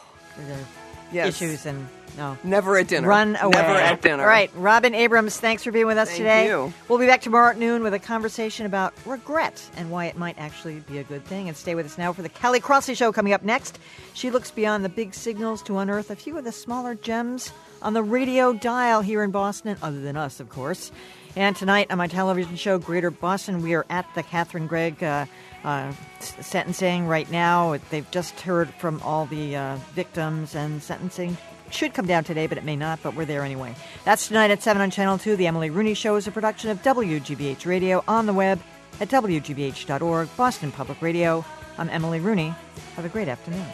[1.11, 1.29] yes.
[1.29, 1.87] issues and
[2.17, 2.37] no.
[2.43, 3.07] Never at dinner.
[3.07, 3.51] Run away.
[3.51, 4.23] Never at dinner.
[4.23, 6.47] All right, Robin Abrahams, thanks for being with us Thank today.
[6.47, 6.73] you.
[6.87, 10.37] We'll be back tomorrow at noon with a conversation about regret and why it might
[10.37, 11.47] actually be a good thing.
[11.47, 13.79] And stay with us now for the Callie Crossley Show coming up next.
[14.13, 17.51] She looks beyond the big signals to unearth a few of the smaller gems
[17.81, 20.91] on the radio dial here in Boston, other than us, of course.
[21.35, 25.25] And tonight on my television show, Greater Boston, we are at the Catherine Greig uh,
[25.65, 27.77] uh, sentencing right now.
[27.89, 31.37] They've just heard from all the uh, victims, and sentencing
[31.71, 33.75] should come down today, but it may not, but we're there anyway.
[34.05, 35.35] That's tonight at 7 on Channel 2.
[35.35, 38.61] The Emily Rooney Show is a production of WGBH Radio on the web
[39.01, 41.43] at WGBH.org, Boston Public Radio.
[41.77, 42.53] I'm Emily Rooney.
[42.95, 43.65] Have a great afternoon.